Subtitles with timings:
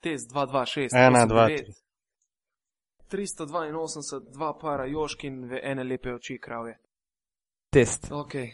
[0.00, 0.96] test 226.
[0.96, 1.72] 1, 2, 3.
[3.08, 6.78] 382, dva para joškin v ene lepe oči kravje.
[7.72, 8.10] Test.
[8.10, 8.48] Okay.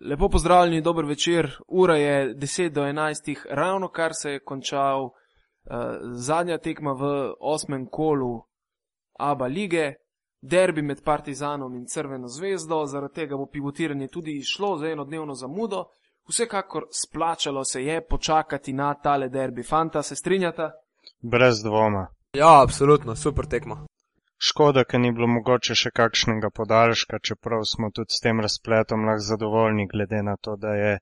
[0.00, 1.56] Lepo pozdravljeni, dober večer.
[1.68, 5.12] Ura je 10 do 11, ravno kar se je končal uh,
[6.14, 8.50] zadnja tekma v osmem kolu
[9.20, 9.94] Aba lige,
[10.40, 15.84] derbi med Partizanom in Crveno zvezdo, zaradi tega bo pivotiranje tudi išlo za enodnevno zamudo.
[16.28, 19.62] Vsekakor splačalo se je počakati na tale derbi.
[19.62, 20.70] Fanta, se strinjata?
[21.20, 22.06] Brez dvoma.
[22.32, 23.86] Ja, absolutno, super tekmo.
[24.42, 29.24] Škoda, ker ni bilo mogoče še kakšnega podaljška, čeprav smo tudi s tem razpletom lahko
[29.26, 30.94] zadovoljni, glede na to, da je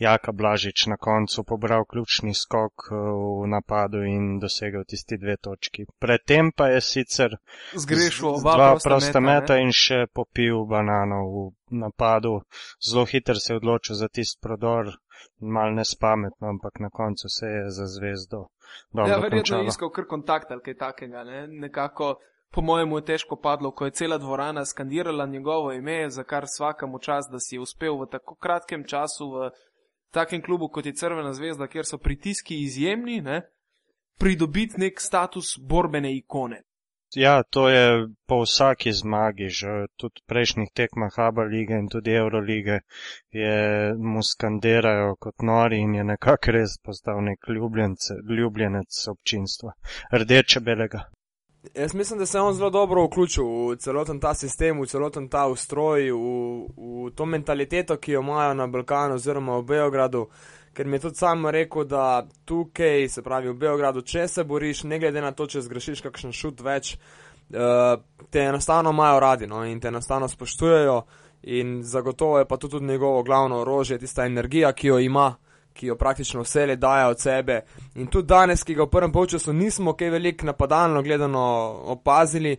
[0.00, 3.02] Jaka Blažič na koncu pobral ključni skok eh,
[3.42, 5.84] v napadu in dosegel tisti dve točki.
[6.00, 7.36] Predtem pa je sicer
[7.76, 9.68] Zgrešil oba dva prosta prosta meta, meta ne?
[9.68, 11.46] in še popil banano v
[11.84, 12.38] napadu.
[12.80, 14.94] Zelo hiter se je odločil za tisti prodor,
[15.44, 18.48] mal nespametno, ampak na koncu se je za zvezdo
[18.92, 21.24] Ja, verjetno je iskal kar kontakt ali kaj takega.
[21.24, 21.46] Ne?
[21.64, 22.14] Nekako,
[22.50, 26.98] po mojemu, je težko padlo, ko je cela dvorana skandirala njegovo ime, za kar svakamo
[26.98, 29.50] čas, da si je uspel v tako kratkem času v
[30.10, 33.42] takem klubu kot je Crvena zvezda, kjer so pritiski izjemni, ne?
[34.18, 36.62] pridobiti nek status borbene ikone.
[37.16, 42.80] Ja, to je po vsaki zmagi, že tudi prejšnjih tekmah Aba lige in tudi Eurolige
[43.32, 49.72] je mu skandirajo kot nori in je nekako res postal nek ljubljence, ljubljenec občinstva.
[50.12, 51.08] Rdeče belega.
[51.74, 55.28] Jaz mislim, da se je on zelo dobro vključil v celoten ta sistem, v celoten
[55.28, 56.16] ta ustroj, v,
[56.76, 60.26] v to mentaliteto, ki jo imajo na Balkanu oziroma v Beogradu,
[60.72, 64.84] ker mi je tudi sam rekel, da tukaj, se pravi v Beogradu, če se boriš,
[64.84, 67.98] ne glede na to, če zgrešiš kakšen šut več, uh,
[68.30, 71.02] te enostavno imajo radi no, in te enostavno spoštujejo
[71.42, 75.34] in zagotovo je pa to tudi njegovo glavno orožje, tista energija, ki jo ima
[75.78, 77.60] ki jo praktično vse le daje od sebe.
[77.94, 81.46] In tudi danes, ki ga v prvem polčasu nismo kaj veliko napadalno gledano
[81.94, 82.56] opazili,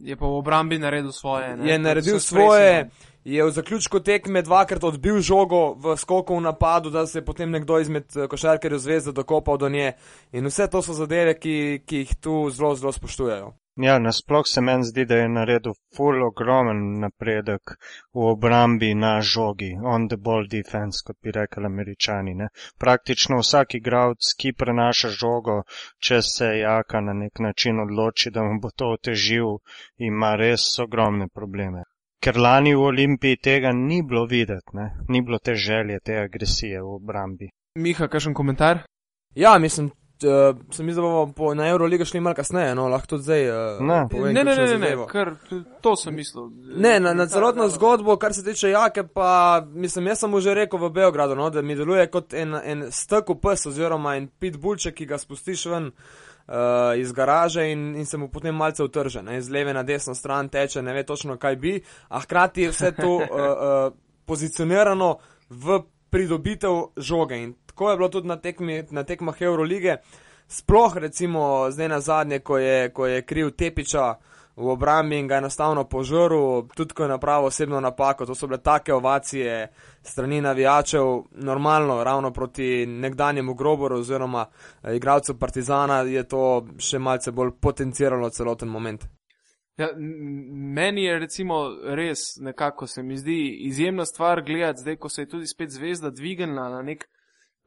[0.00, 1.56] Je pa v obrambi naredil svoje.
[1.56, 1.70] Ne?
[1.70, 2.88] je naredil svoje,
[3.24, 7.50] je v zaključku tekme dvakrat odbil žogo v skoku v napadu, da se je potem
[7.50, 9.92] nekdo izmed eh, košarkarjev zvezde dokopal do nje.
[10.32, 13.52] In vse to so zadeve, ki, ki jih tu zelo, zelo spoštujejo.
[13.76, 17.74] Ja, nasploh se meni zdi, da je naredil full ogromen napredek
[18.14, 22.34] v obrambi na žogi, on the ball defense, kot bi rekli američani.
[22.34, 22.48] Ne?
[22.78, 25.62] Praktično vsak igralec, ki prenaša žogo,
[25.98, 29.56] če se jaka na nek način odloči, da mu bo to otežil,
[29.98, 31.84] ima res ogromne probleme.
[32.20, 34.90] Ker lani v Olimpiji tega ni bilo videti, ne?
[35.08, 37.48] ni bilo te želje, te agresije v obrambi.
[37.78, 38.82] Miha, kakšen komentar?
[39.34, 39.90] Ja, mislim,
[40.24, 43.22] uh, se mi zdi, da bomo po, na Euroligo šli malo kasneje, no lahko tudi
[43.22, 43.50] zdaj.
[43.50, 44.08] Uh, Ne.
[44.10, 45.34] povem Ne, ne, ne, ne, ne, kar
[45.80, 46.50] to sem mislil.
[46.76, 50.54] Ne, na, na celotno zgodbo, kar se tiče Jake, pa mislim, jaz sem mu že
[50.54, 54.28] rekel v Beogradu, no, da mi deluje kot en, en stek v pes oziroma en
[54.28, 55.90] pitbullček, ki ga spustiš ven
[56.50, 60.14] uh, iz garaže in, in se mu potem malce utrže, ne, z leve na desno
[60.14, 63.92] stran teče, ne ve točno kaj bi, a hkrati je vse to uh, uh,
[64.26, 65.16] pozicionirano
[65.50, 69.96] v pridobitev žoge in tako je bilo tudi na, tekmi, na tekmah Eurolige,
[70.48, 74.14] sploh recimo zdaj na zadnje, ko je, ko je kriv Tepiča
[74.56, 78.26] v obrambi in ga je enostavno požrl, tudi ko je napravil osebno napako.
[78.26, 84.46] To so bile take ovacije strani navijačev, normalno, ravno proti nekdanjemu groboru oziroma
[84.82, 89.06] eh, igralcu Partizana je to še malce bolj potenciralo celoten moment.
[89.76, 89.88] Ja,
[90.76, 95.28] meni je recimo res nekako se mi zdi izjemna stvar gledati, zdaj ko se je
[95.28, 97.08] tudi spet zvezda dvignila na nek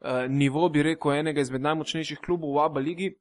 [0.00, 3.12] uh, nivo, bi rekel, enega izmed najmočnejših klubov v Abu Leigi,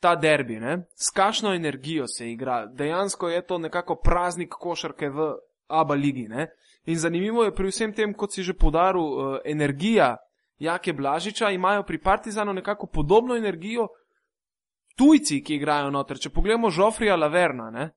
[0.00, 0.86] ta derbi, ne?
[0.96, 2.66] s kakšno energijo se igra.
[2.66, 5.32] Dejansko je to nekako praznik košarke v
[5.68, 6.28] Abu Leigi.
[6.28, 6.48] Ne?
[6.84, 10.16] In zanimivo je pri vsem tem, kot si že podaril, uh, energija
[10.58, 13.88] Jake Blažiča, imajo pri Partizanu nekako podobno energijo
[14.96, 16.18] tujci, ki igrajo noter.
[16.18, 17.90] Če pogledamo Žofrija Laverna, ne?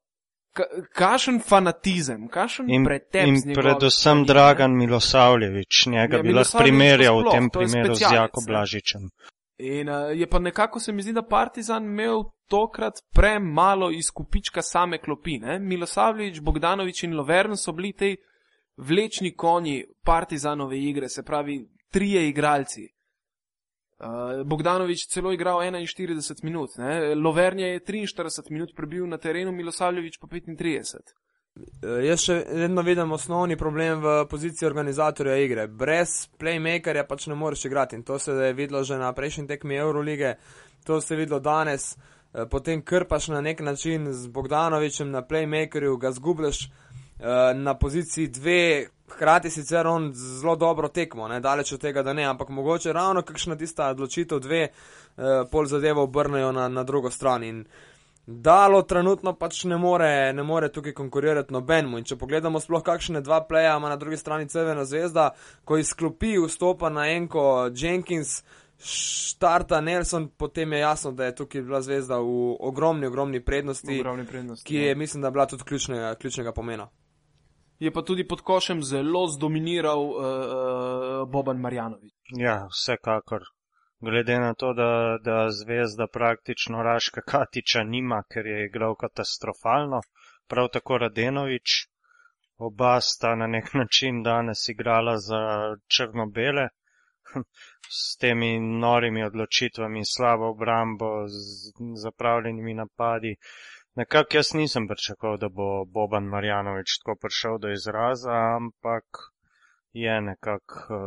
[0.54, 4.26] Ka- Kakšen fanatizem, kakšen In, pretep in z njegove predvsem ne?
[4.26, 8.42] Dragan Milosavljevič, njega Ja, bi lahko primerjal v nasploh, tem primeru z Jako.
[8.48, 9.10] Blažičem.
[9.58, 14.98] In uh, je pa nekako se mi zdi, da Partizan imel tokrat premalo izkupička same
[15.02, 15.40] klopi.
[15.40, 15.60] Ne?
[15.60, 18.16] Milosavljevič, Bogdanovič in Lovern so bili tej
[18.78, 22.93] vlečni konji Partizanove igre, se pravi trije igralci.
[24.04, 27.16] Uh, Bogdanovič celo igral 41 minut, ne?
[27.16, 31.14] Lovern je 43 minut prebil na terenu, Milosavljevič pa 35.
[31.56, 35.68] Eh, Jaz še vedno vidim osnovni problem v poziciji organizatorja igre.
[35.68, 39.78] Brez playmakerja pač ne moreš igrati in to se je videlo že na prejšnji tekmi
[39.78, 40.36] Eurolige,
[40.84, 41.94] to se je videlo danes.
[42.34, 48.28] Eh, Potem krpaš na nek način z Bogdanovičem na playmakerju, ga zgubljaš eh, na poziciji
[48.28, 52.94] dve, hkrati sicer on zelo dobro tekmo, ne daleč od tega, da ne, ampak mogoče
[52.94, 54.72] ravno kakšna tista odločitev dve eh,
[55.52, 57.44] pol zadevo obrnejo na, na drugo stran.
[57.44, 57.66] In
[58.26, 62.00] Dalo trenutno pač ne more, ne more tukaj konkurirati nobenemu.
[62.00, 65.34] In če pogledamo sploh kakšne dva pleja ima na drugi strani Crvena zvezda,
[65.68, 68.38] ko izklopi vstopa na enko Jenkins,
[68.80, 74.26] štarta Nelson, potem je jasno, da je tukaj bila zvezda v ogromni, ogromni prednosti, ogromni
[74.26, 76.88] prednosti ki je, mislim, da bila tudi ključnega, ključnega pomena.
[77.84, 82.14] Je pa tudi pod košem zelo zdominiral uh, uh, Boban Marjanovič.
[82.40, 83.44] Ja, vsekakor
[84.04, 90.02] glede na to, da, da zvezda praktično Raška Katiča nima, ker je igral katastrofalno,
[90.48, 91.70] prav tako Radenovič.
[92.58, 95.42] Oba sta na nek način danes igrala za
[95.96, 96.68] črno-bele,
[98.02, 103.36] s temi norimi odločitvami, slabo obrambo, z zapravljenimi napadi.
[103.96, 109.06] Nekako jaz nisem pričakoval, da bo Boban Marjanovič tako prišel do izraza, ampak
[109.94, 111.00] je nekako uh,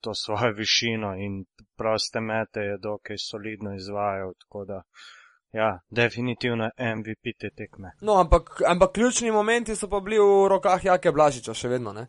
[0.00, 1.44] to svojo višino in
[1.76, 4.32] proste mete je dokaj solidno izvajal.
[4.40, 4.82] Tako da,
[5.52, 7.92] ja, definitivno MVP te tekme.
[8.00, 12.06] No, ampak, ampak ključni momenti so pa bili v rokah Jake Blažiča, še vedno, ne?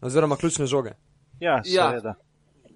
[0.00, 0.92] oziroma ključne žoge.
[1.40, 2.08] Ja, seveda.
[2.08, 2.27] Ja.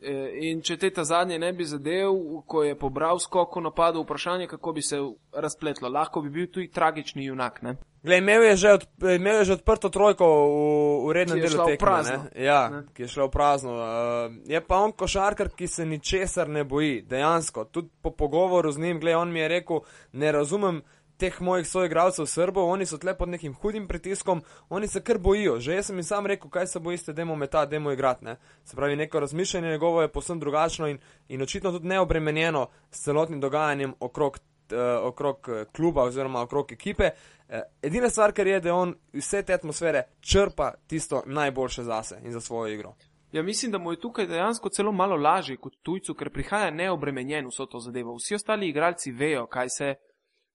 [0.02, 2.16] In če te ta zadnje ne bi zadev,
[2.46, 4.98] ko je pobral skoko napadu, vprašanje, kako bi se
[5.32, 5.88] razpletlo.
[5.88, 7.62] Lahko bi bil tudi tragični junak.
[7.62, 7.76] Ne?
[8.02, 12.16] Glej, imel, je od, imel je že odprto trojko v, v rednem delu tekme.
[12.34, 12.80] Ja, ne?
[12.94, 13.76] ki je šlo v prazno.
[13.78, 17.64] Uh, je pa on košarkar, ki se ničesar ne boji, dejansko.
[17.70, 20.82] Tudi po pogovoru z njim, glej, on mi je rekel, ne razumem
[21.16, 25.60] teh mojih soigralcev Srbov, oni so tle pod nekim hudim pritiskom, oni se kar bojijo.
[25.60, 28.24] Že jaz sem jim sam rekel, kaj se bojite, demo meta, demo igrati.
[28.24, 28.36] Ne?
[28.64, 30.98] Se pravi, neko razmišljanje njegovo je posebno drugačno in,
[31.28, 34.38] in očitno tudi neobremenjeno s celotnim dogajanjem okrog,
[34.72, 37.10] uh, okrog eh, kluba oziroma okrog ekipe.
[37.48, 42.32] Uh, edina stvar, kar je, da on vse te atmosfere črpa tisto najboljše zase in
[42.32, 42.94] za svojo igro.
[43.32, 47.46] Ja, mislim, da mu je tukaj dejansko celo malo lažje kot tujcu, ker prihaja neobremenjen
[47.46, 48.16] vso to zadevo.
[48.16, 49.94] Vsi ostali igralci vejo, kaj se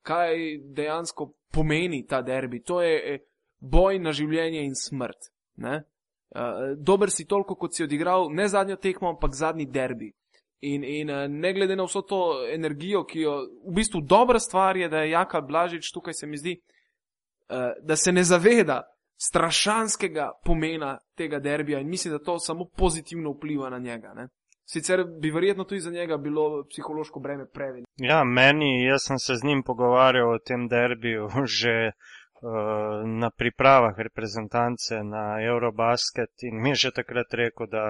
[0.08, 0.38] kaj
[0.78, 2.62] dejansko pomeni ta derbi.
[2.64, 3.20] To je eh,
[3.60, 5.32] boj na življenje in smrt.
[5.64, 5.82] Ne?
[6.36, 10.12] Uh, dober si toliko, kot si odigral ne zadnjo tekmo, ampak zadnji derbi.
[10.68, 12.20] In, in uh, ne glede na vso to
[12.52, 16.38] energijo, ki jo v bistvu dobra stvar je, da je Jaka Blažič tukaj, se mi
[16.38, 18.82] zdi, uh, da se ne zaveda
[19.18, 24.14] strašanskega pomena tega derbija in misli, da to samo pozitivno vpliva na njega.
[24.14, 24.28] Ne?
[24.70, 27.88] Sicer bi verjetno tudi za njega bilo psihološko breme preveliko.
[27.96, 31.30] Ja, meni, jaz sem se z njim pogovarjal o tem derbiju
[31.60, 37.84] že uh, na pripravah reprezentance na Eurobasket in mi je že takrat rekel, da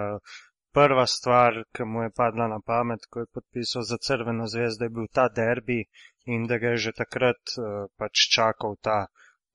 [0.74, 4.90] prva stvar, ki mu je padla na pamet, ko je podpisal za Crveno zvezdo, je
[4.90, 5.82] bil ta derbi
[6.26, 9.00] in da ga je že takrat uh, pač čakal ta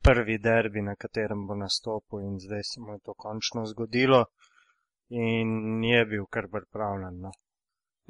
[0.02, 4.24] prvi derbi, na katerem bo nastopil in zdaj se mu je to končno zgodilo
[5.12, 7.20] in je bil kar pripravljen.
[7.20, 7.32] No.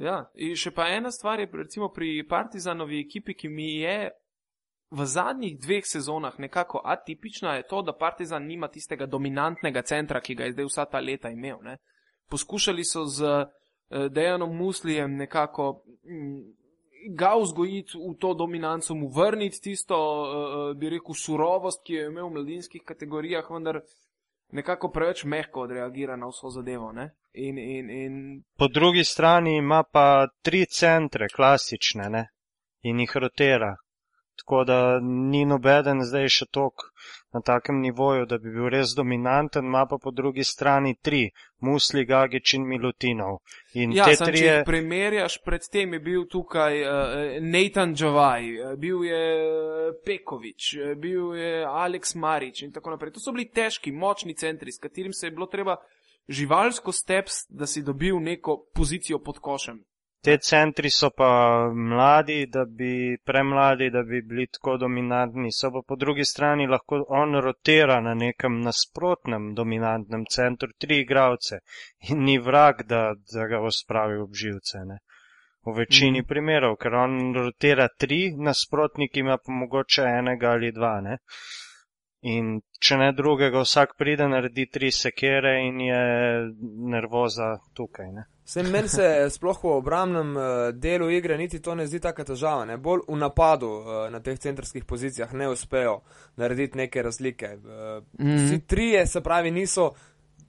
[0.00, 4.10] Ja, in še pa ena stvar je, recimo pri Partizanovi ekipi, ki mi je
[4.92, 10.36] v zadnjih dveh sezonah nekako atipična, je to, da Partizan nima tistega dominantnega centra, ki
[10.36, 11.60] ga je zdaj vsa ta leta imel.
[11.64, 11.78] Ne.
[12.30, 16.42] Poskušali so z uh, Dejanom Muslijem nekako mm,
[17.16, 22.12] ga vzgojiti v to dominanco, mu vrniti tisto, uh, bi rekel, surovost, ki jo je
[22.12, 23.80] imel v mladinskih kategorijah, vendar
[24.52, 26.92] nekako preveč mehko odreagira na vso zadevo.
[27.34, 28.42] In, in, in...
[28.58, 32.26] Po drugi strani ima pa tri centre, klasične, ne?
[32.82, 33.76] in jih rotira.
[34.40, 36.86] Tako da ni nobeden zdaj še tok
[37.32, 42.04] na takem nivoju, da bi bil res dominanten, ima pa po drugi strani tri, Musli,
[42.04, 43.38] Gagič in Milutinov.
[43.74, 44.58] In ja, sam, trije...
[44.58, 49.22] če primerjaš, predtem je bil tukaj uh, Nathan Džavaj, uh, bil je
[50.04, 53.14] Pekovič, uh, bil je Alex Marič in tako naprej.
[53.16, 55.78] To so bili težki, močni centri, s katerim se je bilo treba
[56.28, 59.80] živalsko steps, da si dobil neko pozicijo pod košem.
[60.22, 61.28] Te centri so pa
[61.74, 65.50] mladi, da bi premladi, da bi bili tako dominantni.
[65.50, 71.58] So pa po drugi strani lahko on rotira na nekem nasprotnem dominantnem centru tri igravce
[72.10, 73.02] in ni vrag, da,
[73.34, 74.84] da ga ospravi ob živce.
[74.92, 75.00] Ne.
[75.66, 76.28] V večini mm.
[76.28, 81.00] primerov, ker on rotira tri, nasprotnik ima pa mogoče enega ali dva.
[81.00, 81.18] Ne.
[82.22, 86.02] In če ne drugega, vsak pride, naredi tri sekere in je
[86.92, 88.12] nervoza tukaj.
[88.14, 88.26] Ne.
[88.46, 92.66] Vsem meni se sploh v obramnem uh, delu igre niti to ne zdi tako težava.
[92.68, 92.76] Ne?
[92.78, 96.00] Bolj v napadu uh, na teh centrskih pozicijah ne uspejo
[96.38, 97.56] narediti neke razlike.
[97.56, 98.46] Mm -hmm.
[98.46, 99.92] Vsi trije, se pravi, niso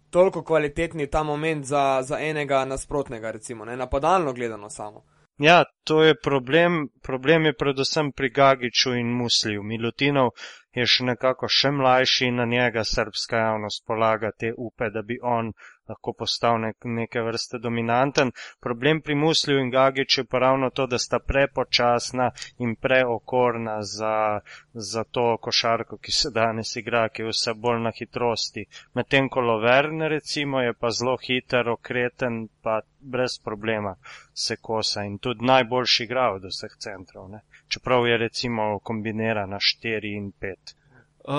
[0.10, 3.78] toliko kvalitetni ta moment za, za enega nasprotnega, recimo, ne?
[3.78, 5.04] napadalno gledano samo.
[5.38, 6.90] Ja, to je problem.
[7.02, 9.64] Problem je predvsem pri Gagiču in Musliju.
[9.64, 10.30] Milutinov
[10.74, 15.20] je še nekako še mlajši in na njega srpska javnost polaga te upe, da bi
[15.22, 15.52] on
[15.90, 18.32] lahko postal nek, neke vrste dominanten.
[18.60, 24.40] Problem pri Muslju in Gagiču je pa ravno to, da sta prepočasna in preokorna za,
[24.74, 28.66] za to košarko, ki se danes igra, ki je vse bolj na hitrosti.
[28.94, 33.96] Medtem ko Lovern recimo je pa zelo hiter, okreten, pa brez problema
[34.34, 37.30] se kosa in tudi najboljši igra od vseh centrov.
[37.30, 37.42] Ne?
[37.68, 40.76] Čeprav je recimo kombinirana 4 in 5.
[41.24, 41.34] Uh,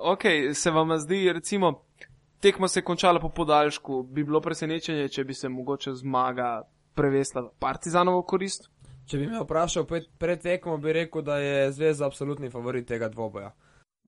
[0.00, 0.22] ok,
[0.54, 1.82] se vam zdi, recimo,
[2.44, 6.48] tekma se je končala po podaljšku, bi bilo presenečenje, če bi se mogoče zmaga
[6.94, 8.68] prevesla v Partizanovo korist.
[9.08, 13.08] Če bi me vprašal pred, pred tekmo, bi rekel, da je Zvezda absolutni favorit tega
[13.12, 13.52] dvoboja.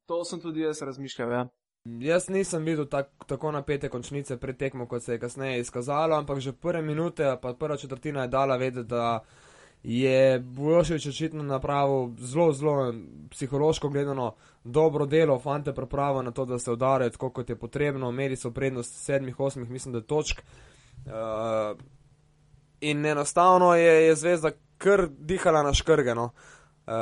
[0.08, 1.32] To sem tudi jaz razmišljal.
[1.32, 1.42] Ja.
[2.02, 6.40] Jaz nisem videl tak, tako napete končnice pred tekmo, kot se je kasneje izkazalo, ampak
[6.40, 9.20] že prve minute, pa prva četrtina je dala vedeti, da
[9.82, 12.94] je Bujoševič očitno napravil zelo, zelo
[13.30, 18.10] psihološko gledano dobro delo, fante pripravo na to, da se udarijo tako, kot je potrebno,
[18.10, 20.42] imeli so prednost sedmih, osmih, mislim, da točk.
[21.06, 21.12] Uh,
[22.80, 26.24] in enostavno je, je zvezda kar dihala na škrgeno.
[26.86, 26.92] Uh,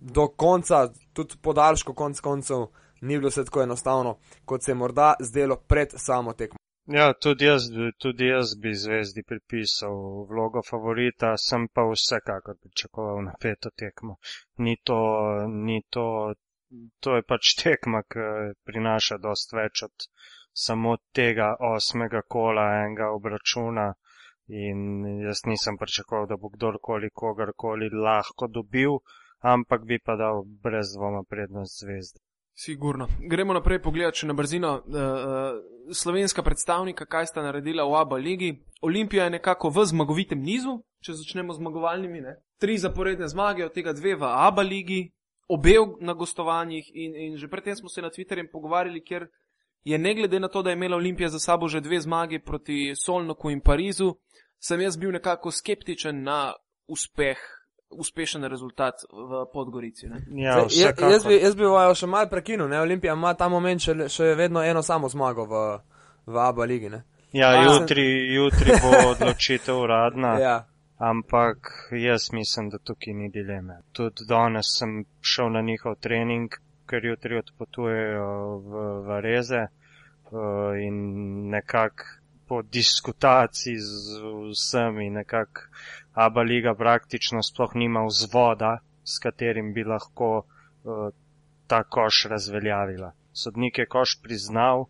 [0.00, 2.66] do konca, tudi podaljško konc koncev,
[3.00, 6.56] ni bilo vse tako enostavno, kot se je morda zdelo pred samo tekmo.
[6.92, 7.68] Ja, tudi jaz,
[8.02, 9.98] tudi jaz bi zvezdi pripisal
[10.30, 14.16] vlogo favorita, sem pa vsekakor pričakoval napeto tekmo.
[14.66, 14.96] Ni to,
[15.66, 16.06] ni to,
[17.00, 18.24] to je pač tekma, ki
[18.66, 20.08] prinaša dost več od
[20.64, 23.86] samo tega osmega kola enega obračuna.
[24.64, 28.98] In jaz nisem pričakoval, da bo kdorkoli kogarkoli lahko dobil,
[29.54, 32.18] ampak bi pa dal brez dvoma prednost zvezdi.
[32.62, 33.08] Sigurno.
[33.20, 34.70] Gremo naprej pogledati še na brzino.
[34.84, 38.58] Uh, slovenska predstavnika, kaj sta naredila v Abu Leiji.
[38.84, 42.20] Olimpija je nekako v zmagovitem nizu, če začnemo z zmagovalnimi.
[42.20, 42.34] Ne?
[42.60, 45.06] Tri zaporedne zmage, od tega dve v Abu Leiji,
[45.48, 46.90] obe na gostovanjih.
[46.92, 49.30] In, in že predtem smo se na Twitterju pogovarjali, ker
[49.88, 52.92] je ne glede na to, da je imela Olimpija za sabo že dve zmage proti
[52.92, 54.18] Solnoku in Parizu,
[54.60, 56.52] sem jaz bil nekako skeptičen na
[56.84, 57.40] uspeh
[57.90, 60.06] uspešen rezultat v Podgorici.
[60.30, 62.80] Ja, Zdaj, jaz bi, jaz bi vajo še mal prekinil, ne?
[62.80, 65.62] Olimpija ima ta moment še, še vedno eno samo zmago v,
[66.26, 67.02] v Abu Leiji.
[67.32, 68.34] Ja, A, jutri, sem...
[68.34, 70.38] jutri bo odločitev uradna.
[70.40, 70.58] ja.
[71.00, 73.78] Ampak jaz mislim, da tukaj ni dileme.
[73.96, 76.52] Tudi danes sem šel na njihov trening,
[76.84, 78.26] ker jutri odpotujejo
[78.58, 80.98] v, v Reze uh, in
[81.48, 82.04] nekako
[82.50, 84.18] po diskutaciji z
[84.50, 85.60] vsemi, nekako
[86.14, 91.08] Abu Leiga praktično sploh nima vzvoda, s katerim bi lahko uh,
[91.66, 93.12] ta koš razveljavila.
[93.32, 94.84] Sodnik je koš priznal,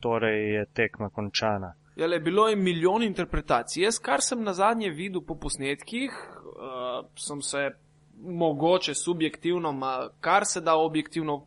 [0.00, 1.74] torej je tekma končana.
[1.96, 3.82] Ja, le, bilo je milijon interpretacij.
[3.82, 7.70] Jaz, kar sem na zadnje videl po posnetkih, uh, sem se
[8.18, 11.46] mogoče subjektivno, ma kar se da objektivno uh,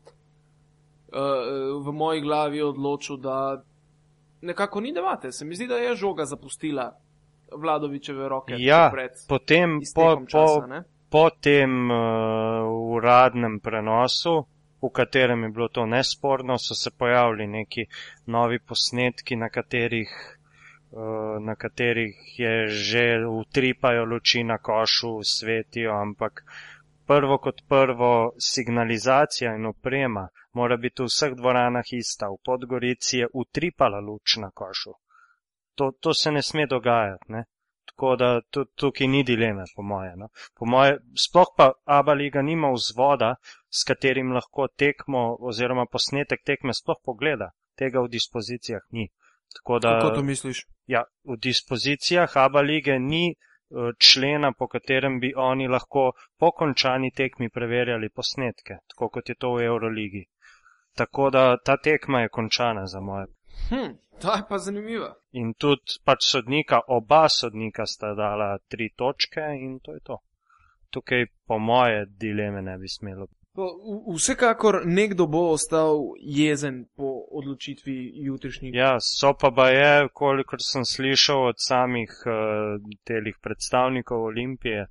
[1.83, 3.63] v moji glavi odločil, da
[4.41, 5.31] nekako ni devate.
[5.31, 6.99] Se mi zdi, da je žoga zapustila
[7.55, 8.55] Vladovičeve roke.
[8.57, 8.91] Ja,
[9.27, 11.97] potem po, časa, po, po tem uh,
[12.95, 14.45] uradnem prenosu,
[14.81, 17.85] v katerem je bilo to nesporno, so se pojavili neki
[18.25, 20.11] novi posnetki, na katerih,
[20.91, 26.43] uh, na katerih je že utripajo luči na košu, svetijo, ampak
[27.07, 30.27] prvo kot prvo signalizacija in oprema
[30.59, 32.29] mora biti v vseh dvoranah ista.
[32.33, 34.93] V Podgorici je utripala luč na košu.
[35.77, 37.31] To, to se ne sme dogajati.
[37.33, 37.45] Ne?
[37.89, 38.41] Tako da
[38.75, 40.13] tukaj ni dileme, po moje.
[40.15, 40.27] No?
[40.57, 43.35] Po moje sploh pa Abu Leiga nima vzvoda,
[43.69, 47.49] s katerim lahko tekmo oziroma posnetek tekme sploh pogleda.
[47.77, 49.07] Tega v dispozicijah ni.
[49.55, 50.65] Tako da, Kako to misliš?
[50.85, 57.11] Ja, v dispozicijah Abu Leige ni eh, člena, po katerem bi oni lahko po končani
[57.11, 60.25] tekmi preverjali posnetke, tako kot je to v Euroligi.
[60.97, 63.25] Tako da ta tekma je končana za moje.
[63.69, 65.09] Hm, to je pa zanimivo.
[65.31, 70.17] In tudi pač sodnika, oba sodnika sta dala tri točke in to je to.
[70.89, 73.27] Tukaj po moje dileme ne bi smelo.
[74.15, 78.73] Vsekakor nekdo bo ostal jezen po odločitvi jutrišnjih.
[78.73, 82.35] Ja, so pa ba je, kolikor sem slišal od samih uh,
[83.03, 84.85] telih predstavnikov Olimpije,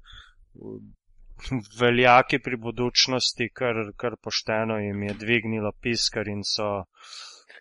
[1.80, 6.84] veljaki pri budučnosti, kar, kar pošteno jim je dvignilo piskar in so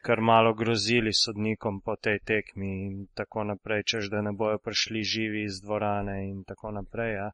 [0.05, 5.01] kar malo grozili sodnikom po tej tekmi in tako naprej, čež da ne bojo prišli
[5.03, 7.13] živi iz dvorane in tako naprej.
[7.13, 7.31] Ja.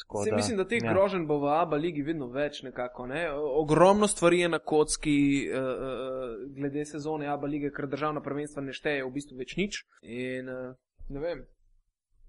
[0.00, 0.92] Tako Se, da, mislim, da teh ja.
[0.92, 3.06] groženj bo v ABA ligi vedno več nekako.
[3.06, 3.28] Ne?
[3.62, 5.62] Ogromno stvari je na kocki uh,
[6.56, 9.82] glede sezone ABA lige, ker državna prvenstva ne šteje v bistvu več nič.
[10.02, 10.74] In uh,
[11.14, 11.44] ne vem,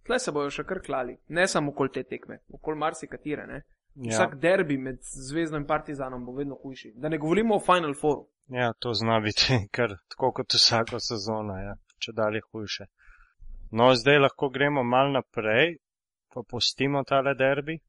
[0.06, 3.62] tle se bojo še kar klali, ne samo okoli te tekme, okoli marsikatere.
[3.96, 6.94] Ja, Vsak derbi med Zvezdo in Partizanom bo vedno hujši.
[6.96, 8.28] Da ne govorimo o Final Fouru.
[8.48, 12.86] ja, to zna biti kar tako kot vsako sezono, ja, če dalje hujše.
[13.72, 15.78] No, zdaj lahko gremo mal naprej,
[16.34, 17.80] pa pustimo tale derbi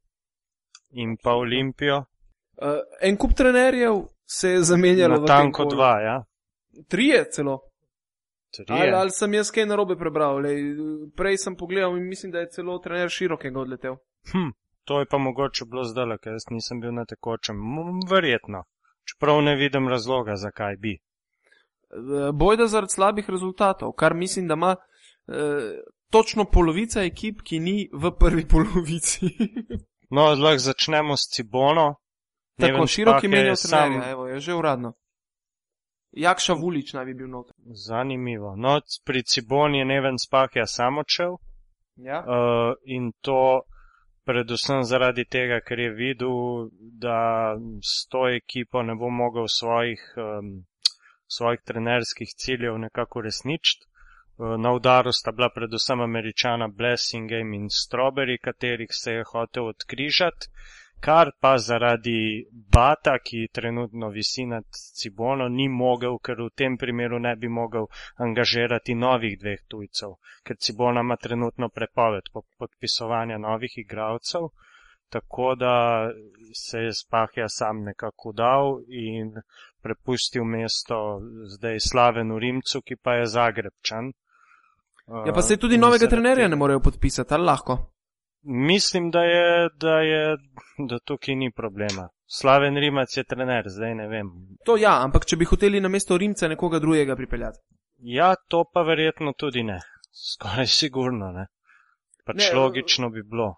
[0.91, 2.03] in pa Olimpijo.
[2.61, 5.19] Uh, en kup trenerjev se je zamenjalo.
[5.19, 6.23] Na tanko dva, ja.
[6.87, 7.59] Trije celo.
[8.67, 10.41] Ali, ali sem jaz kaj narobe prebral?
[10.45, 10.59] Lej,
[11.17, 13.97] prej sem pogledal in mislim, da je celo trener širokega odletel.
[14.31, 14.51] Hm,
[14.83, 17.57] to je pa mogoče bilo zdaj, ker jaz nisem bil na tekočem.
[18.11, 18.63] Verjetno.
[19.09, 20.93] Čeprav ne vidim razloga, zakaj bi.
[21.93, 27.89] Eh, Bojda zaradi slabih rezultatov, kar mislim, da ima eh, točno polovica ekip, ki ni
[27.93, 29.29] v prvi polovici.
[30.09, 31.95] No, lahko začnemo s Cibono.
[32.59, 34.93] Tako Neven široki Spah je menijo sam trenerja, evo, je že uradno.
[36.13, 37.55] Jakša Vulič naj bi bil noter.
[37.87, 38.55] Zanimivo.
[38.55, 41.37] No, pri Ciboni je Neven Spahja sam odšel
[41.95, 42.19] Ja?
[42.19, 43.61] uh, in to
[44.25, 50.65] predvsem zaradi tega, ker je videl, da s to ekipo ne bo mogel svojih, um,
[51.27, 53.85] svojih trenerskih ciljev nekako resničiti.
[54.37, 60.47] Uh, Na udaru sta bila predvsem američana Blessingame in Strawberry, katerih se je hotel odkrižati,
[61.03, 64.63] kar pa zaradi Bata, ki trenutno visi nad
[64.99, 70.55] Cibono, ni mogel, ker v tem primeru ne bi mogel angažirati novih dveh tujcev, ker
[70.57, 74.47] Cibona ima trenutno prepoved po- podpisovanja novih igralcev,
[75.09, 75.75] tako da
[76.55, 79.35] se je Spahja sam nekako dal in
[79.81, 81.19] prepustil mesto
[81.55, 84.13] zdaj Slavenu Rimcu, ki pa je Zagrebčan.
[85.25, 87.92] ja, pa se tudi In novega trenerja ne morejo podpisati, ali lahko?
[88.43, 90.37] Mislim, da je, da je,
[90.89, 92.09] da tukaj ni problema.
[92.25, 94.29] Slaven Rimac je trener, zdaj ne vem.
[94.65, 97.59] To ja, ampak če bi hoteli na mesto Rimca nekoga drugega pripeljati.
[97.97, 99.79] Ja, to pa verjetno tudi ne.
[100.11, 101.47] Skoraj sigurno ne.
[102.25, 103.53] Pač Ne, logično bi bilo.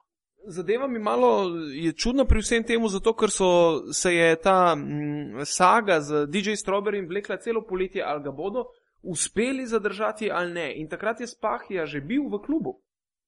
[0.47, 3.47] Zadeva mi malo je čudna pri vsem temu, zato ker so,
[3.93, 8.65] se je ta mm, saga z DJ Strawberry vlekla celo poletje, ali ga bodo
[9.01, 10.67] uspeli zadržati ali ne.
[10.77, 12.77] In takrat je Spahija že bil v klubu.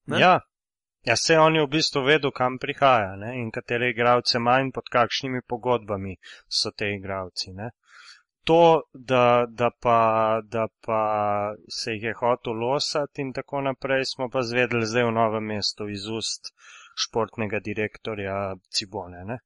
[0.05, 0.21] Ne?
[0.21, 0.39] Ja.
[1.07, 3.29] Ja, se on je v bistvu vedel, kam prihaja ne?
[3.39, 6.15] in katere igralce ima in pod kakšnimi pogodbami
[6.59, 7.53] so te igralci.
[7.59, 7.69] Ne?
[8.49, 9.99] To, da, da, pa,
[10.55, 11.03] da pa
[11.77, 15.87] se jih je hotel losati in tako naprej, smo pa zvedeli zdaj v novem mestu
[15.95, 16.51] iz ust
[17.05, 18.35] športnega direktorja
[18.67, 19.23] Cibone.
[19.31, 19.39] Ne?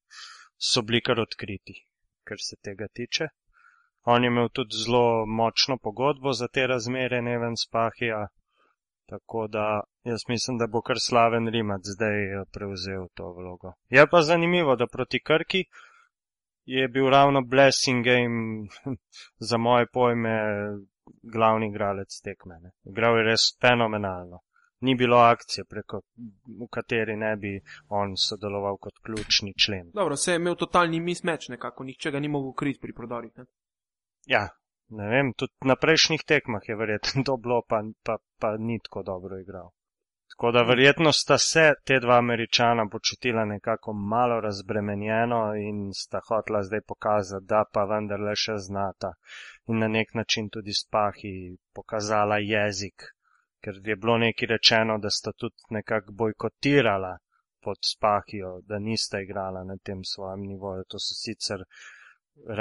[0.58, 1.78] So bili kar odkriti,
[2.26, 3.30] kar se tega tiče.
[4.10, 8.28] On je imel tudi zelo močno pogodbo za te razmere, Neven Spahija,
[9.06, 13.74] tako da jaz mislim, da bo kar slaven Rimac zdaj eh, prevzel to vlogo.
[13.90, 15.64] Je pa zanimivo, da proti Krki
[16.66, 18.68] je bil ravno Blessing Game
[19.50, 20.32] za moje pojme
[21.34, 22.60] glavni igralec tekme.
[22.62, 22.72] Ne.
[22.84, 24.40] Igral je res fenomenalno.
[24.82, 26.02] Ni bilo akcije, preko,
[26.62, 27.52] v kateri ne bi
[27.90, 29.92] on sodeloval kot ključni člen.
[29.94, 33.32] Dobro, se je imel totalni mismeč nekako, nihče ga ni mogel kriti pri prodorih.
[33.38, 33.46] Ne?
[34.26, 34.48] Ja,
[34.90, 39.04] ne vem, tudi na prejšnjih tekmah je verjetno to bilo, pa, pa, pa ni tako
[39.04, 39.70] dobro igral.
[40.42, 46.64] Tako da verjetno sta se te dva američana počutila nekako malo razbremenjeno in sta hotla
[46.64, 49.12] zdaj pokazati, da pa vendarle še znata.
[49.68, 51.34] In na nek način tudi spahi
[51.76, 53.06] pokazala jezik,
[53.64, 57.12] ker je bilo neki rečeno, da sta tudi nekako bojkotirala
[57.62, 60.88] pod spahijo, da nista igrala na tem svojem nivoju.
[60.90, 61.68] To so sicer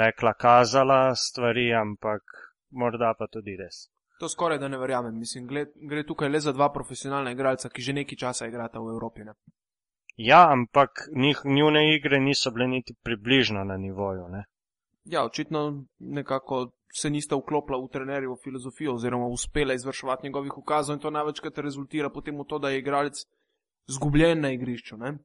[0.03, 2.21] rekla, kazala stvari, ampak
[2.69, 3.87] morda pa tudi res.
[4.21, 5.17] To skoraj da ne verjamem.
[5.17, 8.91] Mislim, gre, gre tukaj le za dva profesionalna igralca, ki že nekaj časa igrata v
[8.93, 9.25] Evropi.
[9.25, 9.33] Ne?
[10.15, 14.27] Ja, ampak njih, njune igre niso bile niti približno na nivoju.
[14.29, 14.43] Ne?
[15.09, 21.01] Ja, očitno nekako se nista vklopila v trenerjevo filozofijo oziroma uspela izvrševati njegovih ukazov in
[21.01, 23.25] to največkrat rezultira potem v to, da je igralec
[23.87, 24.97] zgubljen na igrišču.
[24.97, 25.17] Ne?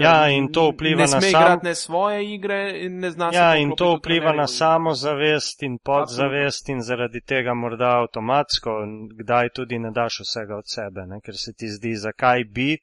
[0.00, 4.32] Ja, in to vpliva na sam- svoje igre in ne zna Ja, in to vpliva
[4.32, 8.70] na samozavest in podzavest in zaradi tega morda avtomatsko,
[9.12, 11.20] kdaj tudi ne daš vsega od sebe, ne?
[11.20, 12.78] ker se ti zdi, zakaj bi,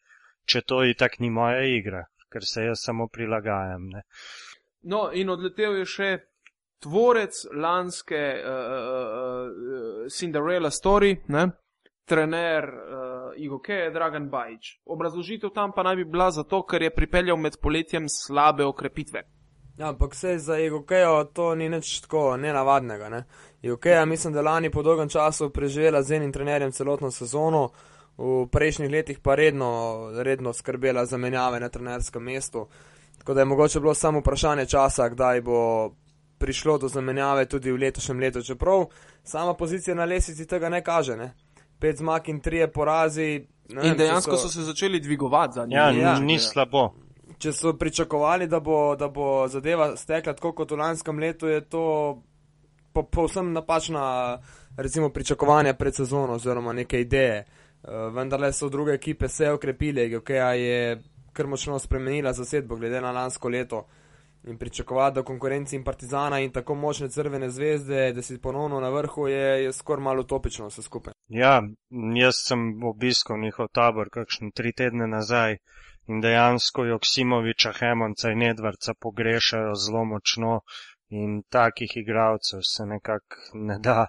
[0.46, 3.90] če to itak ni moja igra, ker se jaz samo prilagajam.
[3.90, 4.02] Ne?
[4.84, 6.12] No, in odletel je še
[6.82, 11.50] tvorec lanske uh, uh, Cinderella story, ne?
[12.12, 14.82] Trener uh, Igoke, Dragan Bajič.
[14.86, 19.24] Obrazložitev tam pa naj bi bila zato, ker je pripeljal med poletjem slabe okrepitve.
[19.80, 23.10] Ja, ampak se za Igokejo to ni nič tako nenavadnega.
[23.10, 23.24] Ne?
[23.62, 27.70] Igokeja mislim, da lani po dolgem času preživela z enim trenerjem celotno sezono,
[28.18, 29.72] v prejšnjih letih pa redno,
[30.20, 32.68] redno skrbela za menjave na trenerskem mestu.
[33.18, 35.62] Tako da je mogoče bilo samo vprašanje časa, kdaj bo
[36.38, 38.86] prišlo do zamenjave tudi v letošnjem letu, čeprav
[39.24, 41.18] sama pozicija na lesici tega ne kaže.
[41.18, 41.34] Ne?
[41.82, 43.48] Pet zmag in trije porazi.
[43.70, 45.78] Ne In dejansko so se začeli dvigovati za njim.
[45.78, 46.20] Ja, Ja.
[46.20, 46.90] ni slabo.
[47.38, 51.62] če so pričakovali, da bo, da bo zadeva stekla tako kot v lanskem letu, je
[51.62, 51.84] to
[52.94, 54.38] po, povsem napačna,
[54.78, 57.46] recimo, pričakovanja pred sezono oziroma neke ideje.
[57.84, 61.02] Uh, vendarle so druge ekipe se okrepile, GOKEA je
[61.34, 63.86] kar močno spremenila zasedbo glede na lansko leto.
[64.48, 68.90] In pričakovati, da konkurenci in Partizana in tako močne crvene zvezde, da si ponovno na
[68.90, 71.14] vrhu, je, je skoraj malo utopično vse skupaj.
[71.32, 71.64] Ja,
[72.16, 75.58] jaz sem obiskal njihov tabor kakšne tri tedne nazaj
[76.12, 80.58] in dejansko Joksimoviča, Hemonca in Edvarca pogrešajo zelo močno
[81.10, 84.06] in takih igralcev se nekako ne da.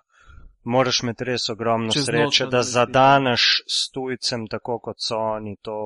[0.65, 5.79] Moraš imeti res ogromno Čez sreče, da zadaneš s tujcem, tako kot so oni to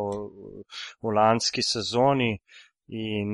[1.03, 2.39] v lanski sezoni.
[2.89, 3.31] In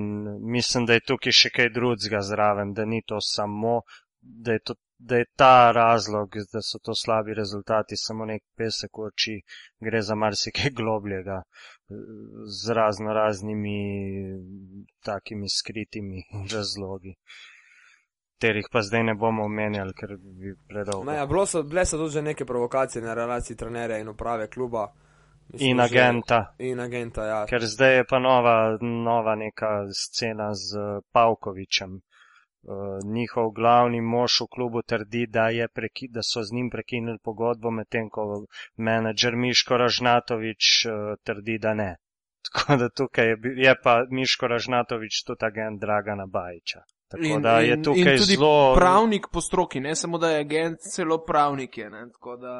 [0.50, 3.80] mislim, da je tukaj še kaj drugega zraven, da ni to samo,
[4.20, 8.90] da je, to, da je ta razlog, da so to slabi rezultati, samo nek pesek
[8.94, 9.36] v oči,
[9.80, 11.42] gre za marsikaj globljega,
[12.46, 13.78] z razno raznimi
[15.02, 16.22] takimi skritimi
[16.54, 17.14] razlogi,
[18.32, 21.04] katerih pa zdaj ne bomo omenjali, ker bi predolgo.
[21.04, 24.48] Ne, ja, bilo so, bile so tudi že neke provokacije na relaciji trenerja in uprave
[24.48, 24.88] kluba.
[25.48, 26.54] Mislim, In že- agenta.
[26.58, 27.46] In agenta, ja.
[27.46, 30.78] Ker zdaj je pa nova, nova neka scena z
[31.12, 32.00] Pavkovičem.
[32.64, 32.74] Uh,
[33.12, 37.70] njihov glavni mož v klubu trdi, da, je preki, da so z njim prekinili pogodbo,
[37.70, 38.46] medtem ko
[38.76, 40.92] menedžer Miško Ražnatovič uh,
[41.24, 41.96] trdi, da ne.
[42.46, 46.80] Tako da tukaj je, je pa Miško Ražnatovič tudi agent Dragana Bajiča.
[47.10, 48.74] Tako da in- je in tukaj tudi zelo.
[48.74, 51.90] Pravnik po stroki, ne samo da je agent, celo pravnik je.
[51.90, 52.06] Ne?
[52.12, 52.54] Tako da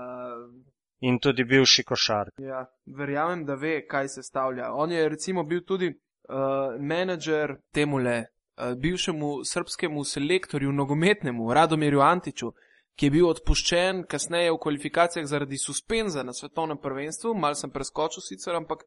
[1.01, 2.29] In tudi bivši košar.
[2.39, 2.67] ja,
[2.99, 4.73] verjamem, da ve, kaj se stavlja.
[4.73, 6.35] On je recimo bil tudi uh,
[6.81, 12.53] menedžer temule, uh, bivšemu srpskemu selektorju, nogometnemu Radomirju Antiču,
[12.97, 17.35] ki je bil odpuščen kasneje v kvalifikacijah zaradi suspenza na svetovnem prvenstvu.
[17.35, 18.85] Mal sem preskočil sicer, ampak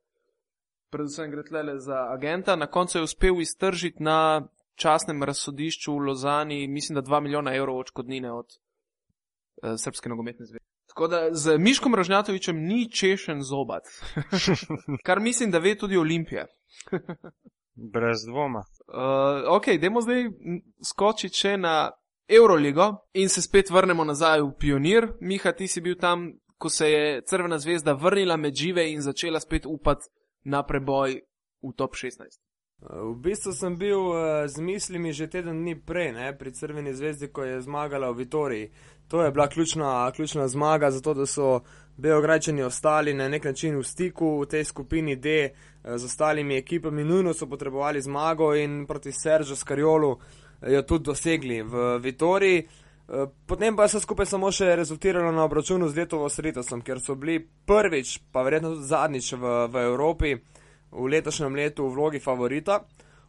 [0.93, 2.55] predvsem gre tle za agenta.
[2.55, 7.77] Na koncu je uspel iztržiti na časnem razsodišču v Lozani, mislim, da 2 milijona evrov
[7.77, 10.63] odškodnine od uh, Srpske nogometne zveze.
[10.87, 13.83] Tako da z Miškom Ražnatovičem ni češen zobat,
[15.07, 16.45] kar mislim, da ve tudi Olimpija.
[17.75, 18.63] Brez dvoma.
[18.87, 20.29] Uh, ok, dajmo zdaj
[20.83, 21.91] skočiti še na
[22.27, 25.07] Euroligo in se spet vrnemo nazaj v Pionir.
[25.21, 29.39] Miha, ti si bil tam, ko se je Crvena zvezda vrnila med žive in začela
[29.39, 30.07] spet upati
[30.43, 31.19] na preboj
[31.61, 32.44] v top 16.
[32.81, 37.27] V bistvu sem bil eh, z mislimi že teden dni prej, ne, pri Crveni zvezdi,
[37.27, 38.69] ko je zmagala v Vitoriji.
[39.07, 41.61] To je bila ključna, ključna zmaga, zato da so
[41.97, 45.51] Beograjčani ostali na nek način v stiku v tej skupini D eh,
[45.97, 47.03] z ostalimi ekipami.
[47.03, 50.17] Nujno so potrebovali zmago in proti Seržu Skarjolu
[50.61, 52.67] eh, jo tudi dosegli v Vitoriji.
[53.45, 57.13] Potem pa je vse skupaj samo še rezultiralo na obračunu z Letovo Sritosom, ker so
[57.15, 60.31] bili prvič, pa verjetno tudi zadnjič v, v Evropi
[60.95, 62.79] v letošnjem letu v vlogi favorita,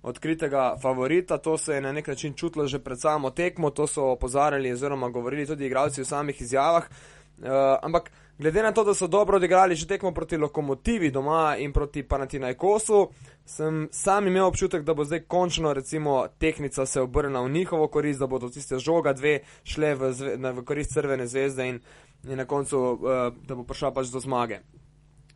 [0.03, 1.39] odkritega favorita.
[1.39, 5.09] To se je na nek način čutilo že pred samo tekmo, to so opozarjali oziroma
[5.09, 6.89] govorili tudi igralci v samih izjavah.
[7.37, 7.49] Uh,
[7.83, 12.03] ampak glede na to, da so dobro odigrali že tekmo proti lokomotivi doma in proti
[12.03, 13.09] Panatinajkosu,
[13.45, 18.21] sem sam imel občutek, da bo zdaj končno recimo tehnica se obrnila v njihovo korist,
[18.21, 21.81] da bodo tiste žoga dve šle v, zve, na, v korist Crvene zvezde in,
[22.25, 22.99] in na koncu, uh,
[23.47, 24.61] da bo prišla pač do zmage.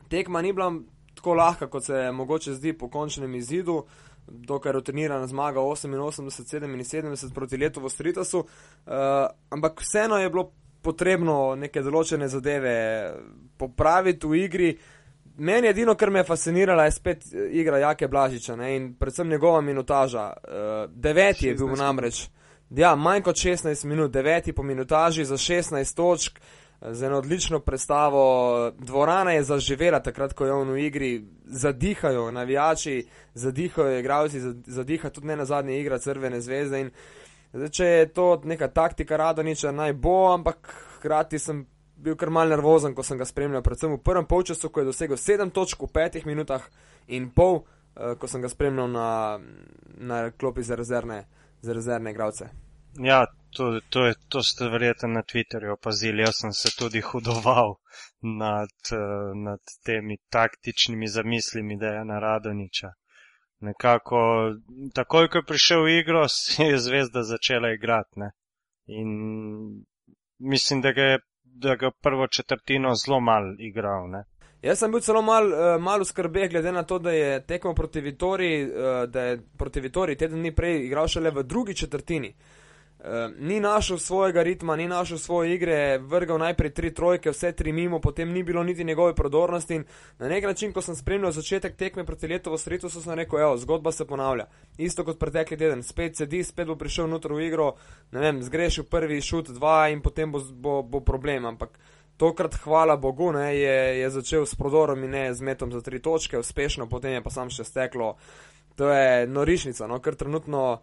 [0.09, 0.73] Tekma ni bila
[1.21, 3.85] tako lahka, kot se mogoče zdi po končnem izidu,
[4.27, 8.93] dokaj rutinirana zmaga 88-77 proti letu v Stritasu, uh,
[9.51, 10.53] ampak vseeno je bilo
[10.83, 12.75] potrebno neke določene zadeve
[13.61, 14.71] popraviti v igri.
[15.45, 19.29] Meni edino, kar me je fasciniralo, je spet eh, igra Jake Blažiča ne, in predvsem
[19.29, 20.25] njegova minutaža.
[20.25, 22.23] Uh, deveti je bil 16 namreč.
[22.77, 27.61] Ja, manj kot 16 minut, deveti po minutaži za 16 točk, eh, z eno odlično
[27.61, 28.71] predstavo.
[28.79, 35.11] Dvorana je zaživela takrat, ko je on v igri, zadihajo navijači, zadihajo igralci, za- zadiha
[35.11, 36.81] tudi ne na zadnje igra Crvene zvezde.
[36.81, 36.91] In
[37.53, 41.67] zdaj, če je to neka taktika Radoniča, naj bo, ampak hkrati sem
[41.97, 45.17] bil kar mal nervozen, ko sem ga spremljal, predvsem v prvem polčasu, ko je dosegel
[45.17, 46.65] 7 točk v petih minutah
[47.09, 47.65] in pol,
[47.97, 49.39] eh, ko sem ga spremljal na,
[49.99, 51.25] na klopi za rezervne,
[51.63, 52.70] za rezervne igralce.
[52.99, 53.27] Ja,
[53.57, 56.23] to, to, je, to ste verjetno na Twitterju opazili.
[56.23, 57.75] Jaz sem se tudi hudoval
[58.21, 62.93] nad, eh, nad temi taktičnimi zamislimi Dejana Radoniča.
[63.61, 64.21] Nekako,
[64.95, 66.27] takoj, ko je prišel v igro,
[66.71, 68.21] je zvezda začela igrati.
[68.21, 68.31] Ne?
[68.87, 69.09] In
[70.39, 71.19] mislim, da ga je
[71.61, 74.11] da ga prvo četrtino zelo mal igral.
[74.11, 74.25] Ne?
[74.63, 78.01] Jaz sem bil celo mal, uh, malo skrbe, glede na to, da je tekmo proti
[78.01, 78.71] Vitoriji, uh,
[79.09, 82.35] da je proti Vitoriji teden dni prej igral šele v drugi četrtini.
[83.39, 88.01] Ni našel svojega ritma, ni našel svoje igre, vrgal najprej tri trojke, vse tri mimo,
[88.01, 89.75] potem ni bilo niti njegove prodornosti.
[89.75, 89.85] In
[90.19, 93.93] na nek način, ko sem spremljal začetek tekme proti letovo sredo, sem rekel: Evo, zgodba
[93.93, 94.47] se ponavlja.
[94.79, 97.75] Isto kot pretekli teden, spet sedi, spet bo prišel noter v igro,
[98.13, 101.47] ne vem, zgrešil prvi šut, dva in potem bo, bo, bo problem.
[101.47, 101.79] Ampak
[102.17, 106.03] tokrat, hvala Bogu, ne, je, je začel s prodorom in ne z metom za tri
[106.03, 108.17] točke, uspešno, potem je pa sam še steklo.
[108.77, 110.81] To je norišnica, no, ker trenutno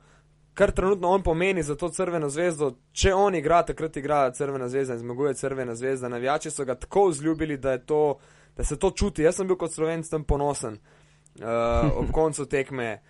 [0.58, 2.72] kar trenutno on pomeni za to crveno zvezdo.
[2.92, 6.10] Če on igra, takrat igra crvena zvezda in zmaguje crvena zvezda.
[6.10, 8.18] Navijači so ga tako vzljubili, da, to,
[8.58, 9.22] da se to čuti.
[9.22, 13.04] Jaz sem bil kot slovenc tam ponosen uh, ob koncu tekme,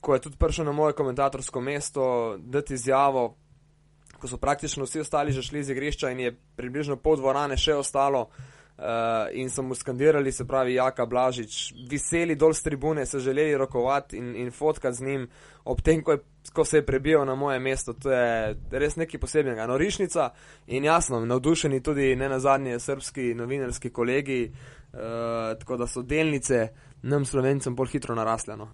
[0.00, 2.06] ko je tudi prišel na moje komentatorsko mesto,
[2.38, 3.34] da ti izjavo.
[4.18, 7.74] Ko so praktično vsi ostali že šli iz igrišča in je približno pol dvorane še
[7.76, 8.30] ostalo,
[8.78, 8.84] uh,
[9.32, 14.16] in so mu skandirali, se pravi, Jaka Blažič, viseli dol z tribune, se želeli rokovati
[14.16, 15.28] in, in fotkati z njim,
[15.64, 17.92] ob tem, ko, je, ko se je prebijal na moje mesto.
[17.92, 19.66] To je res nekaj posebnega.
[19.66, 20.30] Norišnica
[20.66, 24.52] in jasno, navdušeni tudi ne na zadnje srpski novinarski kolegi,
[24.92, 24.98] uh,
[25.58, 26.68] tako da so delnice.
[27.04, 28.56] Nam slovencem bolj hitro narasle.
[28.56, 28.70] No.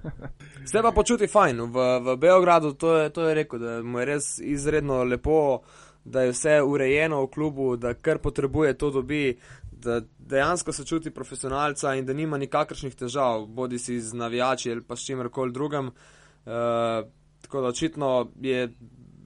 [0.70, 4.06] Se pa počuti fajn v, v Beogradu, to je, to je rekel, da mu je
[4.06, 5.60] res izredno lepo,
[6.04, 9.38] da je vse urejeno v klubu, da kar potrebuje, to dobi,
[9.70, 14.82] da dejansko se čuti profesionalca in da nima nikakršnih težav, bodi si z navijači ali
[14.82, 15.86] pa s čimerkoli drugim.
[15.86, 16.21] Uh,
[17.42, 18.68] tako da očitno je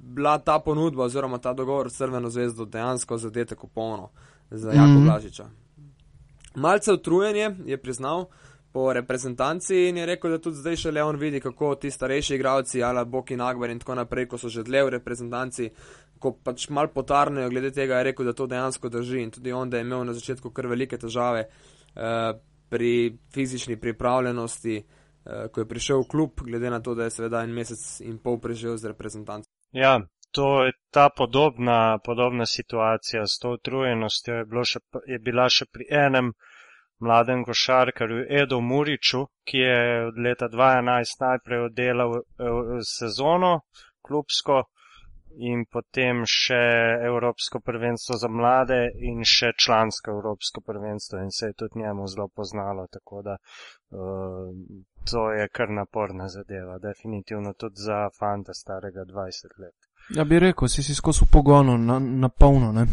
[0.03, 4.11] bila ta ponudba oziroma ta dogovor s Crveno zvezdo dejansko zadetek v polno
[4.51, 5.05] za Jako mm -hmm.
[5.05, 5.47] Blažiča.
[6.55, 8.27] Malce utrujen je priznal
[8.73, 12.35] po reprezentanci in je rekel, da tudi zdaj še le on vidi, kako ti starejši
[12.35, 15.71] igravci, ala Boki Nagbar in tako naprej, ko so že dlje v reprezentanci,
[16.19, 19.71] ko pač mal potarnejo glede tega, je rekel, da to dejansko drži in tudi on,
[19.71, 25.06] da je imel na začetku kar velike težave uh, pri fizični pripravljenosti, uh,
[25.53, 28.39] ko je prišel v klub, glede na to, da je seveda en mesec in pol
[28.41, 29.51] preživel z reprezentanci.
[29.73, 29.99] Ja,
[30.33, 35.87] to je ta podobna, podobna situacija s to utrujenostjo je, še, je bila še pri
[35.91, 36.33] enem
[36.99, 42.23] mladem košarkarju Edo Muriču, ki je od leta 2011 najprej oddelal eh,
[42.99, 43.61] sezono
[44.03, 44.63] klubsko,
[45.37, 46.59] in potem še
[47.07, 52.29] Evropsko prvenstvo za mlade in še člansko Evropsko prvenstvo in se je tudi njemu zelo
[52.29, 54.53] poznalo, tako da uh,
[55.11, 59.77] to je kar naporna zadeva, definitivno tudi za fanta starega 20 let.
[60.17, 62.87] Ja bi rekel, si si skozi pogonu na, na polno, ne?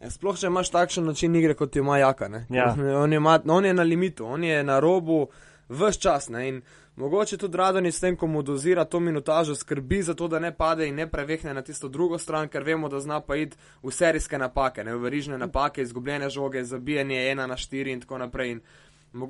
[0.00, 2.46] Ja, sploh, če imaš takšen način igre, kot ima Jaka, ne?
[2.50, 2.74] Ja.
[2.76, 5.28] On, je, on je na limitu, on je na robu
[5.68, 6.48] vse čas, ne?
[6.48, 6.60] In
[6.96, 10.56] Mogoče tudi Radoni s tem, ko mu dozira to minutažo, skrbi za to, da ne
[10.56, 13.90] pade in ne prevehne na tisto drugo stran, ker vemo, da zna pa iti v
[13.90, 18.50] serijske napake, ne v verižne napake, izgubljene žoge, zabijanje ena na štiri in tako naprej.
[18.50, 18.60] In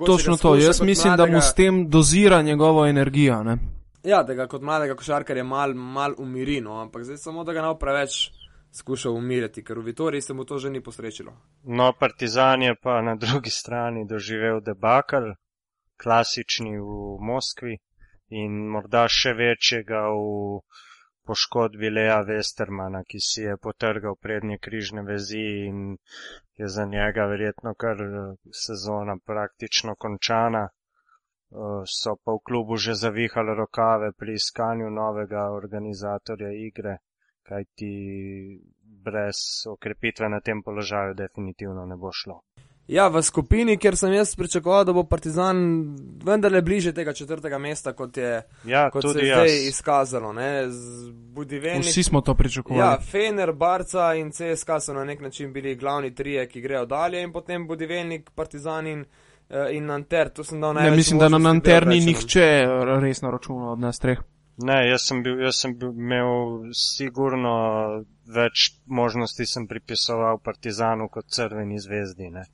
[0.05, 3.43] Točno to, jaz mislim, mladega, da mu s tem dozira njegovo energijo.
[3.43, 3.57] Ne?
[4.03, 7.61] Ja, da ga kot mladega košarkarja mal, mal umiri, no, ampak zdaj samo, da ga
[7.61, 8.29] ne preveč
[8.71, 11.33] skuša umiriti, ker v Vitoriji se mu to že ni posrečilo.
[11.63, 15.33] No, Partizan je pa na drugi strani doživel debakal
[16.03, 17.77] klasični v Moskvi
[18.41, 20.61] in morda še večjega v
[21.25, 25.97] poškodbi Lea Westermana, ki si je potrgal prednje križne vezi in
[26.57, 30.63] je za njega verjetno kar eh, sezona praktično končana.
[30.69, 36.97] Eh, so pa v klubu že zavihali rokave pri iskanju novega organizatorja igre,
[37.43, 37.91] kajti
[39.05, 42.41] brez okrepitve na tem položaju definitivno ne bo šlo.
[42.87, 45.57] Ja, v skupini, ker sem jaz pričakoval, da bo Partizan
[46.25, 49.39] vendarle bliže tega četrtega mesta, kot, je, ja, kot se je jaz.
[49.39, 50.33] zdaj izkazalo.
[51.81, 52.81] Vsi smo to pričakovali.
[52.81, 57.23] Ja, Fener, Barca in CSK so na nek način bili glavni trije, ki grejo dalje
[57.23, 59.05] in potem Budivelnik, Partizan in,
[59.49, 60.29] eh, in Nanter.
[60.75, 62.67] Ne, mislim, da na Nanter ni nihče
[63.01, 64.19] resno računal od nas treh.
[64.57, 67.55] Ne, jaz sem, bil, jaz sem bil, imel sigurno
[68.31, 72.29] več možnosti, sem pripisoval Partizanu kot Crveni zvezdi.
[72.31, 72.45] Ne.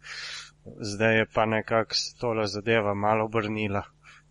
[0.66, 3.84] Zdaj je pa nekako tole zadeva malo obrnila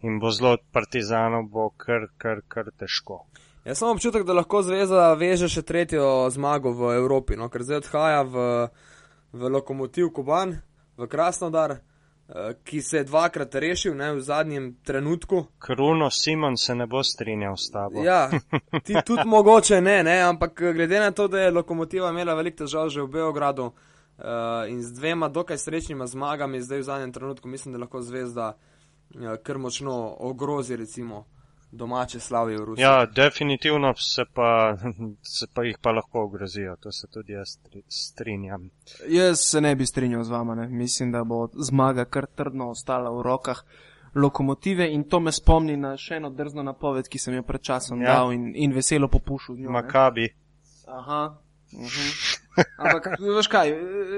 [0.03, 3.25] in bo zelo od Partizanov bo kar, kar, kar težko.
[3.65, 7.83] Jaz sem občutek, da lahko zveza veže še tretjo zmago v Evropi, no, ker zdaj
[7.85, 8.45] odhaja v,
[9.37, 10.57] v lokomotiv Kuban,
[10.97, 11.77] v Krasnodar.
[12.35, 15.45] Eh, ki se je dvakrat rešil ne, v zadnjem trenutku.
[15.59, 18.05] Kruno Simon se ne bo strinjal s tabo.
[18.05, 18.31] Ja,
[18.87, 22.63] ti tudi mogoče ne, ne, ampak eh, glede na to, da je lokomotiva imela veliko
[22.63, 23.75] težav že v Beogradu uh,
[24.69, 29.35] in z dvema dokaj srečnima zmagami zdaj v zadnjem trenutku, mislim, da lahko zvezda uh,
[29.43, 31.27] kar močno ogrozi recimo
[31.73, 32.83] domače slavje v Rusiji.
[32.83, 34.77] Ja, definitivno se pa,
[35.37, 37.49] se pa jih pa lahko ogrozijo, to se tudi jaz
[37.89, 38.71] strinjam.
[39.09, 40.69] Jaz se ne bi strinjal z vama, ne.
[40.69, 43.63] mislim, da bo zmaga kar trdno ostala v rokah
[44.15, 48.03] lokomotive in to me spomni na še eno drzno napoved, ki sem jo pred časom
[48.03, 48.15] Ja.
[48.15, 49.55] dal in, in veselo popušil.
[49.57, 49.73] njo, ne.
[49.73, 50.29] Makabi.
[51.73, 51.85] Aha.
[51.85, 52.41] Mhm.
[52.79, 53.07] Ampak,
[53.37, 53.75] veš kaj,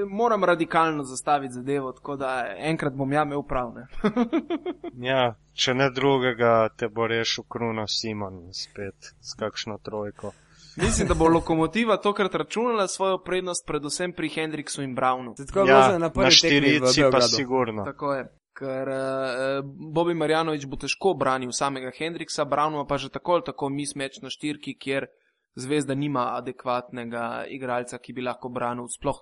[0.08, 3.74] moram radikalno zastaviti zadevo, tako da enkrat bom ja imel prav.
[3.74, 3.86] Ne?
[5.08, 10.32] Ja, če ne drugega, te bo rešil Kruno Simon spet s kakšno trojko.
[10.76, 15.34] Mislim, da bo lokomotiva tokrat računala svojo prednost predvsem pri Hendriksu in Brownu.
[15.46, 17.84] Tako je bilo Ja, že na prvi tekmi v štirici pa sigurno.
[17.84, 18.28] Tako je.
[18.52, 23.68] Ker uh, Bobby Marjanovič bo težko branil samega Hendriksa, Brownova pa že tako ali tako
[23.68, 25.08] mismeč na štirki, kjer
[25.54, 29.20] zvezda nima adekvatnega igralca, ki bi lahko branil sploh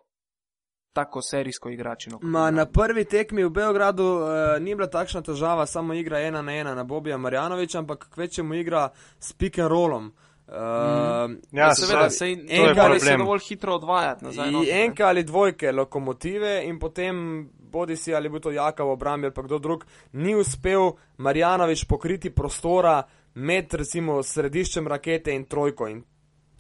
[0.93, 2.19] tako serijsko igračino.
[2.23, 4.29] Ma, na prvi tekmi v Beogradu uh,
[4.61, 8.89] ni bila takšna težava, samo igra ena na ena na Bobija Marjanoviča, ampak kvečemu igra
[9.19, 10.07] s pick and rollom.
[10.07, 13.19] Uh, Ja, Ja, se seveda, to je enega se problem.
[13.19, 14.51] dovolj hitro odvajati nazaj.
[14.51, 14.85] Ne.
[14.85, 19.35] enka ali dvojke lokomotive in potem bodi si ali bo to Jaka v obrambi ali
[19.35, 23.03] pa kdo drug, ni uspel Marjanovič pokriti prostora
[23.35, 25.87] med recimo središčem rakete in trojko.
[25.89, 26.03] In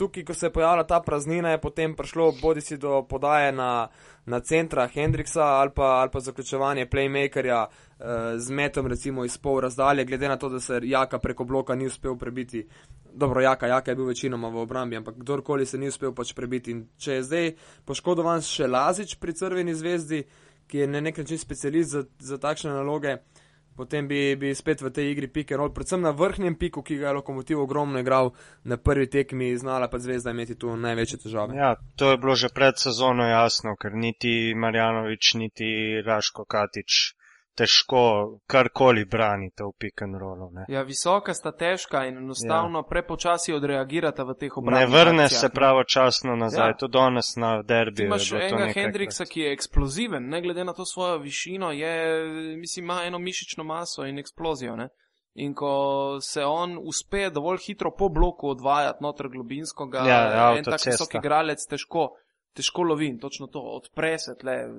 [0.00, 3.88] tukaj, ko se je pojavila ta praznina, je potem prišlo bodi si do podaje na,
[4.26, 9.60] na centra Hendriksa ali pa, ali pa zaključevanje playmakerja eh, z metom recimo iz pol
[9.60, 12.66] razdalje, glede na to, da se Jaka preko bloka ni uspel prebiti.
[13.12, 16.70] Dobro, Jaka, Jaka je bil večinoma v obrambi, ampak kdorkoli se ni uspel pač prebiti.
[16.70, 17.52] In če je zdaj
[17.84, 20.24] poškodovan še Lazič pri Crveni zvezdi,
[20.70, 23.18] ki je na nek način specialist za, za takšne naloge,
[23.76, 26.98] potem bi, bi spet v tej igri pick and roll, predvsem na vrhnjem piku, ki
[27.00, 28.32] ga je lokomotiv ogromno igral,
[28.64, 31.56] na prvi tekmi znala pa zvezda imeti tu največje težave.
[31.56, 37.19] Ja, to je bilo že pred sezono jasno, ker niti Marjanovič, niti Raško Katič
[37.54, 38.00] težko
[38.46, 40.50] karkoli branite v pick and rollu.
[40.50, 42.82] Ne, Ja, visoka sta težka in enostavno ja.
[42.84, 45.50] prepočasi odreagirata v teh ne obrambnih vrne akcijah, se ne.
[45.50, 46.76] pravočasno nazaj, Ja.
[46.76, 48.06] to danes na Ti derbiju.
[48.06, 49.28] imaš enega Hendriksa, krat.
[49.28, 52.24] ki je eksploziven, ne glede na to svojo višino, je,
[52.56, 54.76] mislim, ima eno mišično maso in eksplozijo.
[54.76, 54.88] Ne?
[55.34, 55.72] In ko
[56.22, 61.14] se on uspe dovolj hitro po bloku odvajati noter globinsko, ga Ja, en tak visok
[61.14, 62.08] igralec težko,
[62.52, 64.74] težko lovi in točno to, odpre se tle uh,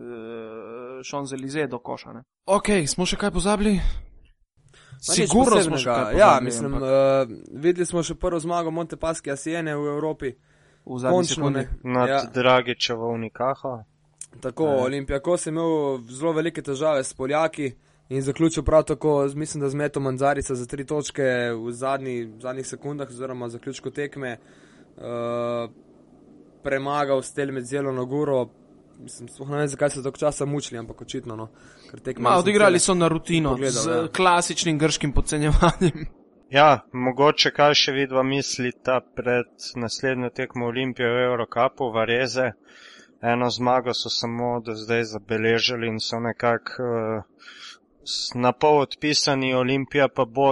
[1.04, 2.14] Šonzelize do koša.
[2.14, 2.24] Ne?
[2.48, 3.80] Ok, smo še kaj pozabili?
[5.02, 6.90] Sigurno smo še kaj Ja, pozabili, mislim, ampak uh,
[7.56, 10.34] videli smo še prvo zmago Montepaski Asiene v Evropi.
[10.84, 11.60] v Končno sekundi.
[11.60, 11.68] ne.
[11.86, 12.16] Nad Ja.
[12.16, 12.22] ja.
[12.28, 13.84] Dragičevo unikaho.
[14.40, 14.84] Tako, Ja.
[14.84, 15.72] Olimpijakos je imel
[16.10, 17.72] zelo velike težave s Poljaki
[18.10, 21.24] in zaključil prav tako, z- mislim, da z metom Manzarica za tri točke
[21.56, 24.38] v zadnji, v zadnjih sekundah, oziroma zaključku tekme,
[24.98, 25.04] uh,
[26.64, 28.50] premagal stel med zelo na guro.
[29.02, 31.36] Mislim, sploh ne vem, zakaj so tako časa mučili, ampak očitno.
[31.36, 31.48] No,
[32.18, 34.08] Ma, odigrali so na rutino pogledal, z ja.
[34.08, 36.06] klasičnim grškim podcenjevanjem.
[36.52, 39.48] Ja, mogoče kaj še vidva mislita pred
[39.80, 42.50] naslednjo tekmo Olimpije v Eurocupu, Vareze.
[43.24, 47.48] Eno zmago so samo do zdaj zabeležili in so nekako uh,
[48.36, 49.54] na pol odpisani.
[49.56, 50.50] Olimpija pa bo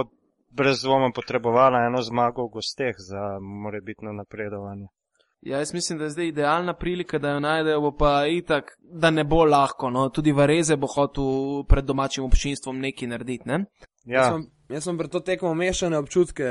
[0.50, 4.88] brez dvoma potrebovala eno zmago v gosteh za morebitno napredovanje.
[5.40, 9.10] Ja, jaz mislim, da je zdaj idealna prilika, da jo najdejo, bo pa itak, da
[9.10, 9.90] ne bo lahko.
[9.90, 10.08] No.
[10.08, 13.48] Tudi Vareze bo hotel pred domačim občinstvom nekaj narediti.
[13.48, 13.64] Ne?
[14.04, 16.44] Ja, Jaz sem, jaz sem pred to tekmo mešane občutke.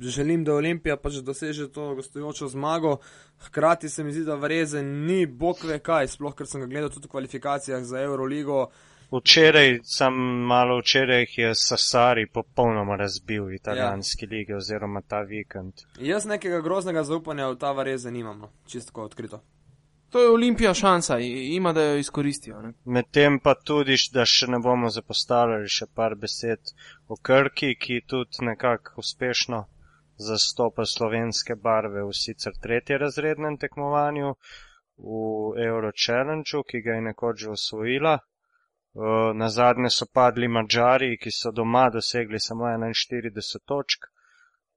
[0.00, 2.96] Želim, da Olimpija pač doseže to gostujočo zmago.
[3.46, 6.90] Hkrati se mi zdi, da Vareze ni bog ve kaj, sploh ker sem ga gledal
[6.90, 8.70] tudi v kvalifikacijah za Euroligo.
[9.10, 10.14] Včeraj, sam
[10.46, 14.28] malo včeraj je Sasari popolnoma razbil italijanski ja.
[14.30, 15.72] ligi oziroma ta vikend.
[16.00, 18.50] Jaz nekega groznega zaupanja v ta Vareze nimam, no.
[18.66, 19.40] čisto odkrito.
[20.14, 22.62] To je Olimpija šansa, ima, da jo izkoristijo.
[22.62, 22.72] Ne?
[22.84, 26.70] Medtem pa tudi, da še ne bomo zapostavljali še par besed
[27.08, 29.64] o Krki, ki tudi nekako uspešno
[30.16, 34.30] zastopa slovenske barve v sicer tretje razrednem tekmovanju
[34.98, 38.18] v Euro Challengeu, ki ga je nekoč že osvojila.
[39.34, 44.06] Na zadnje so padli Mačari, ki so doma dosegli samo 41 točk.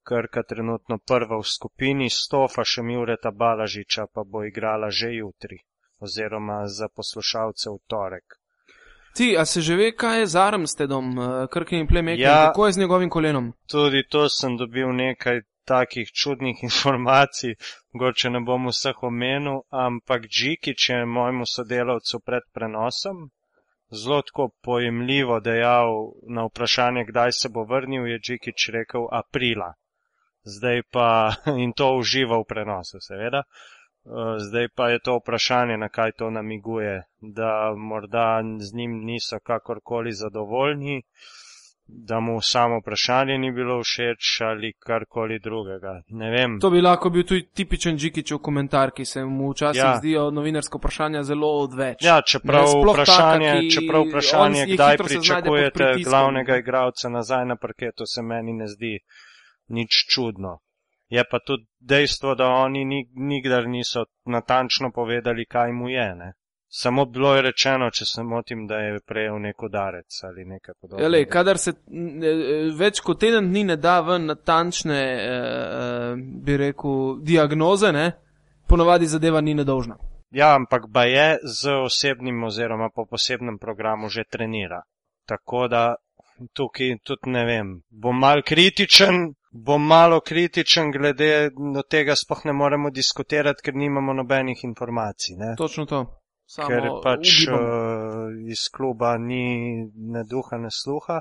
[0.03, 5.59] Krka trenutno prva v skupini, Stofa še Mjureta Balažiča pa bo igrala že jutri
[5.99, 8.37] oziroma za poslušalce v torek.
[9.15, 11.05] Ti, a se že ve, kaj je z Armstedom,
[11.51, 12.41] Krkim playmakerjem, Ja.
[12.41, 12.47] ja.
[12.47, 13.53] kako je z njegovim kolenom?
[13.71, 17.55] Tudi to sem dobil nekaj takih čudnih informacij,
[17.93, 23.29] mogoče ne bom vseh omenil, ampak Džikič je mojemu sodelavcu pred prenosom
[23.91, 29.73] zelo tako pojemljivo dejal na vprašanje, kdaj se bo vrnil, je Džikič rekel aprila.
[30.43, 33.43] Zdaj pa, in to uživa v prenosu, seveda.
[34.07, 39.39] Eh, Zdaj pa je to vprašanje, na kaj to namiguje, da morda z njim niso
[39.39, 41.01] kakorkoli zadovoljni.
[41.87, 46.01] Da mu samo vprašanje ni bilo všeč ali karkoli drugega.
[46.61, 49.95] To bi lahko bil tudi tipičen Džikičev komentar, ki se mu včasih ja.
[49.97, 51.97] Zdijo novinarsko vprašanja zelo odveč.
[52.01, 58.03] Ja, čeprav Ne, vprašanje, taka, čeprav vprašanje je kdaj pričakujete glavnega igralca nazaj na parketu,
[58.05, 58.99] se meni ne zdi
[59.67, 60.59] nič čudno.
[61.09, 66.15] Je pa tudi dejstvo, da oni ni, nikdar niso natančno povedali, kaj mu je.
[66.15, 66.33] Ne?
[66.69, 71.09] Samo bilo je rečeno, če se motim, da je prejel nek udarec ali nekaj podobnega.
[71.09, 71.73] lej, kadar se
[72.79, 78.11] več kot teden dni ne da ven natančne, eh, eh, bi rekel, diagnoze, ne,
[78.67, 79.95] ponovadi zadeva ni nedolžna.
[80.31, 84.81] Ja, ampak ba je z osebnim oziroma po posebnem programu že trenira.
[85.25, 85.95] Tako da
[86.53, 87.81] tukaj tudi ne vem.
[87.89, 94.13] Bom mal kritičen, bom malo kritičen glede do tega sploh ne moremo diskutirati, ker nimamo
[94.13, 95.35] nobenih informacij.
[95.37, 95.55] Ne?
[95.57, 96.05] Točno to.
[96.47, 99.43] Samo Ker pač uh, iz kluba ni
[100.15, 101.19] ne duha, ne sluha.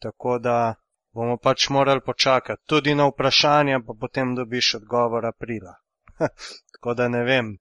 [0.00, 0.74] Tako da
[1.12, 2.62] bomo pač morali počakati.
[2.66, 5.76] Tudi na vprašanja pa potem dobiš odgovor aprila.
[6.72, 7.56] Tako da ne vem.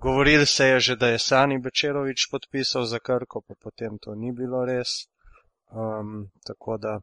[0.00, 4.32] Govorili se je že, da je Sani Bečerovič podpisal za Krko, pa potem to ni
[4.32, 4.88] bilo res.
[5.70, 7.00] Um, tako da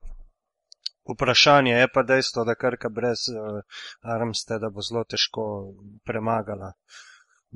[1.14, 3.60] vprašanje je pa dejstvo, da Krka brez uh,
[4.02, 5.44] Armsteda bo zelo težko
[6.06, 6.72] premagala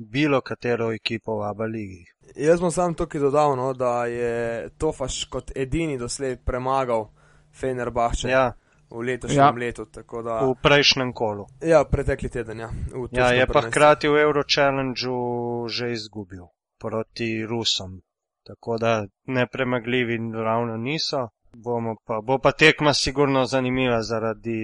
[0.02, 2.04] bilo katero ekipo v Aba ligi.
[2.36, 4.32] Jaz bom sam tukaj dodal, no, da je
[4.78, 7.08] Tofaš kot edini doslej premagal
[7.52, 8.52] Fenerbahče Ja,
[8.90, 9.50] v letošnjem Ja.
[9.56, 9.84] letu.
[9.84, 11.46] tako Da, v prejšnjem kolu.
[11.60, 12.70] ja, pretekli teden, ja.
[13.12, 16.46] Ja, je pa hkrati v Eurochallengeu že izgubil
[16.78, 18.00] proti Rusom.
[18.42, 21.28] Tako da nepremagljivi ravno niso.
[21.54, 24.54] Bomo Pa, bo pa tekma sigurno zanimiva zaradi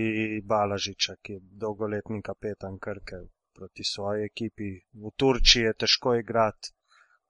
[0.45, 3.17] Balažiča, ki je dolgoletni kapetan Krke
[3.57, 4.71] proti svoji ekipi.
[4.95, 6.73] V Turčiji je težko igrati,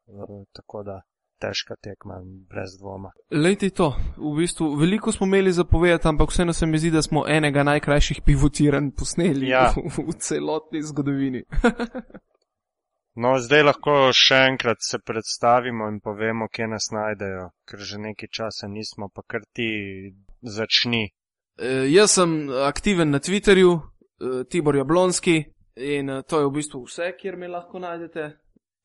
[0.08, 1.00] eh, tako da
[1.38, 2.14] težka tekma,
[2.48, 3.10] brez dvoma.
[3.30, 7.24] Lejte to, v bistvu veliko smo imeli zapovedati, ampak vseeno se mi zdi, da smo
[7.28, 9.68] enega najkrajših pivotiranj posneli Ja.
[9.76, 11.42] v, v celotni zgodovini.
[13.16, 18.28] No, zdaj lahko še enkrat se predstavimo in povemo, kje nas najdejo, ker že nekaj
[18.28, 19.68] časa nismo, pa kar ti
[20.42, 21.06] začni.
[21.56, 22.34] E, jaz sem
[22.68, 25.38] aktiven na Twitterju, e, Tibor Jablonski
[25.76, 28.30] in e, to je v bistvu vse, kjer me lahko najdete.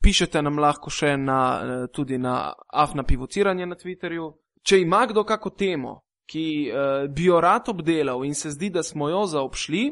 [0.04, 4.32] Pišete nam lahko še na, e, tudi na afna pivociranje na Twitterju.
[4.64, 8.84] Če ima kdo kako temo, ki e, bi jo rad obdelal in se zdi, da
[8.84, 9.84] smo jo zaobšli,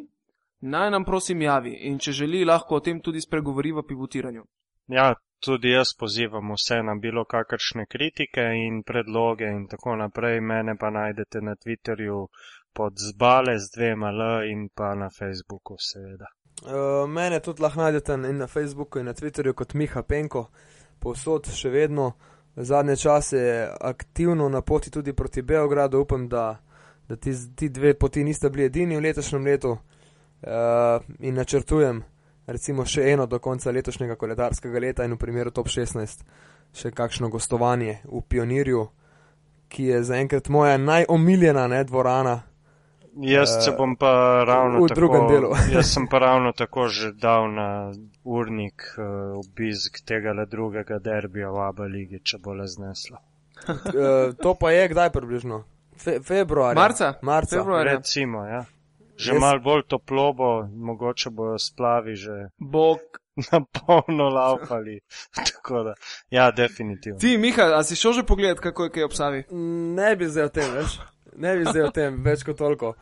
[0.61, 4.45] naj nam prosim javi in če želi, lahko o tem tudi spregovori v pivotiranju.
[4.89, 5.13] Ja,
[5.45, 10.41] tudi jaz pozivam vse na bilo kakršne kritike in predloge in tako naprej.
[10.41, 12.25] Mene pa najdete na Twitterju
[12.73, 14.21] pod zbale z dvema L
[14.51, 16.27] in pa na Facebooku, seveda.
[16.59, 20.49] Uh, mene tudi lahko najdete in na Facebooku in na Twitterju kot Miha Penko,
[20.99, 22.11] povsod še vedno.
[22.55, 23.41] Zadnje čase
[23.81, 26.01] aktivno na poti tudi proti Beogradu.
[26.01, 26.59] Upam, da,
[27.07, 29.77] da ti, ti dve poti niste bili edini v letošnjem letu.
[30.39, 32.03] Uh, in načrtujem
[32.51, 36.23] recimo še eno do konca letošnjega koledarskega leta in v primeru top 16
[36.75, 38.85] še kakšno gostovanje v Pionirju,
[39.69, 42.39] ki je zaenkrat moja najomiljena ne, dvorana.
[43.21, 45.49] Jaz se bom pa ravno v tako, drugem delu.
[45.75, 47.91] jaz sem pa ravno tako že dal na
[48.23, 53.19] urnik uh, obisk tega le drugega derbija v Aba ligi, če bo le zneslo.
[53.67, 55.63] Uh, to pa je kdaj približno?
[55.99, 56.75] Fe, februar.
[56.75, 57.17] Marca?
[57.21, 57.59] Marca.
[57.59, 57.97] Februarja.
[57.99, 58.63] Recimo, ja.
[59.19, 62.99] Že Jaz- malo bolj toplo bo, mogoče bojo splavi že Bog.
[63.51, 64.99] na polno laupali.
[65.51, 65.93] Tako da,
[66.29, 67.19] ja, definitivno.
[67.19, 69.43] Ti, Miha, a si šel že pogledat, kako je kaj obsavi?
[69.51, 70.99] Mm, Ne bi zdaj o tem, veš?
[71.39, 72.93] Ne bi zdaj o tem, več kot toliko.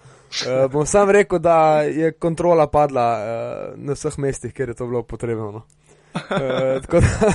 [0.46, 4.86] Uh, bom sam rekel, da je kontrola padla uh, na vseh mestih, kjer je to
[4.86, 5.48] bilo potrebno.
[5.56, 5.64] No.
[6.14, 7.32] Uh, tako da,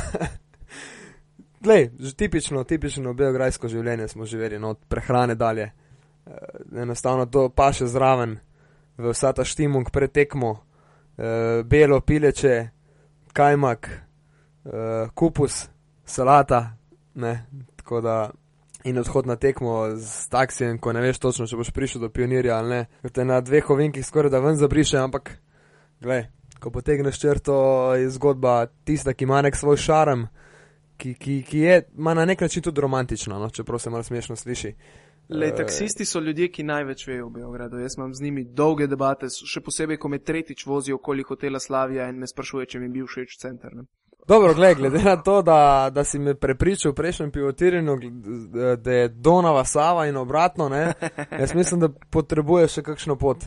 [1.64, 5.72] glej, tipično, tipično beograjsko življenje smo živeli, no, od prehrane dalje.
[6.26, 6.36] Uh,
[6.84, 8.36] enostavno to paše zraven,
[8.98, 12.60] v vsa ta štimung pretekmo, uh, belo pileče,
[13.34, 15.64] kajmak, uh, kupus,
[16.06, 16.62] salata,
[17.18, 17.34] ne,
[17.82, 18.16] tako da
[18.84, 22.58] in odhod na tekmo z taksijem, ko ne veš točno, če boš prišel do pionirja
[22.58, 22.80] ali ne.
[23.02, 25.36] Ker te na dveh ovinkih skoraj da ven zabriše, ampak,
[26.00, 26.26] glej,
[26.60, 27.56] ko potegneš črto,
[27.98, 30.26] je zgodba tista, ki ima nek svoj šarm,
[30.96, 34.36] ki, ki, ki je, ima na nek način tudi romantična, no, čeprav se malo smešno
[34.36, 34.74] sliši.
[35.28, 37.78] Lej, Eh, taksisti so ljudje, ki največ vejo v Beogradu.
[37.78, 42.08] Jaz imam z njimi dolge debate, še posebej, ko me tretjič vozijo okoli hotela Slavija
[42.10, 43.74] in me sprašuje, če mi je bil všeč center.
[43.74, 43.86] Ne?
[44.26, 47.96] Dobro, gled, glede na to, da, da si me prepričal v prejšnjem pivotiranju,
[48.76, 50.92] da je Donava Sava in obratno, ne,
[51.40, 53.44] jaz mislim, da potrebuješ še kakšno pot.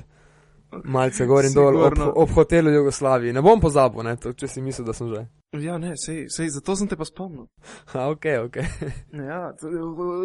[0.84, 3.34] Malce gor in dol ob, ob hotelu Jugoslaviji.
[3.34, 5.26] Ne bom pozabil, ne, to, če si mislil, da sem že.
[5.64, 7.46] Ja, ne, sej, sej, zato sem te pa spomnil.
[7.94, 8.58] Ha, ok, ok.
[9.30, 9.54] Ja,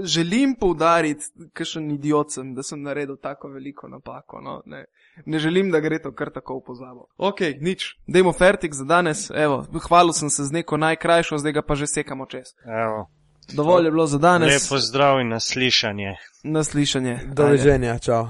[0.05, 1.25] želim poudariti,
[1.55, 4.41] kakšen idiot sem, da sem naredil tako veliko napako.
[4.41, 4.63] No?
[4.67, 4.85] Ne,
[5.27, 7.07] ne želim, da gre to kar tako v pozabo.
[7.17, 9.29] Ok, nič, dajmo fertik za danes.
[9.31, 12.55] Evo, hvalil sem se z neko najkrajšo, zdaj ga pa že sekamo čez.
[12.67, 13.07] Evo,
[13.55, 14.51] Dovolj je bilo za danes.
[14.51, 16.17] lepo zdrav in naslišanje.
[16.45, 17.19] Naslišanje.
[17.35, 18.27] Doviđenja, čau.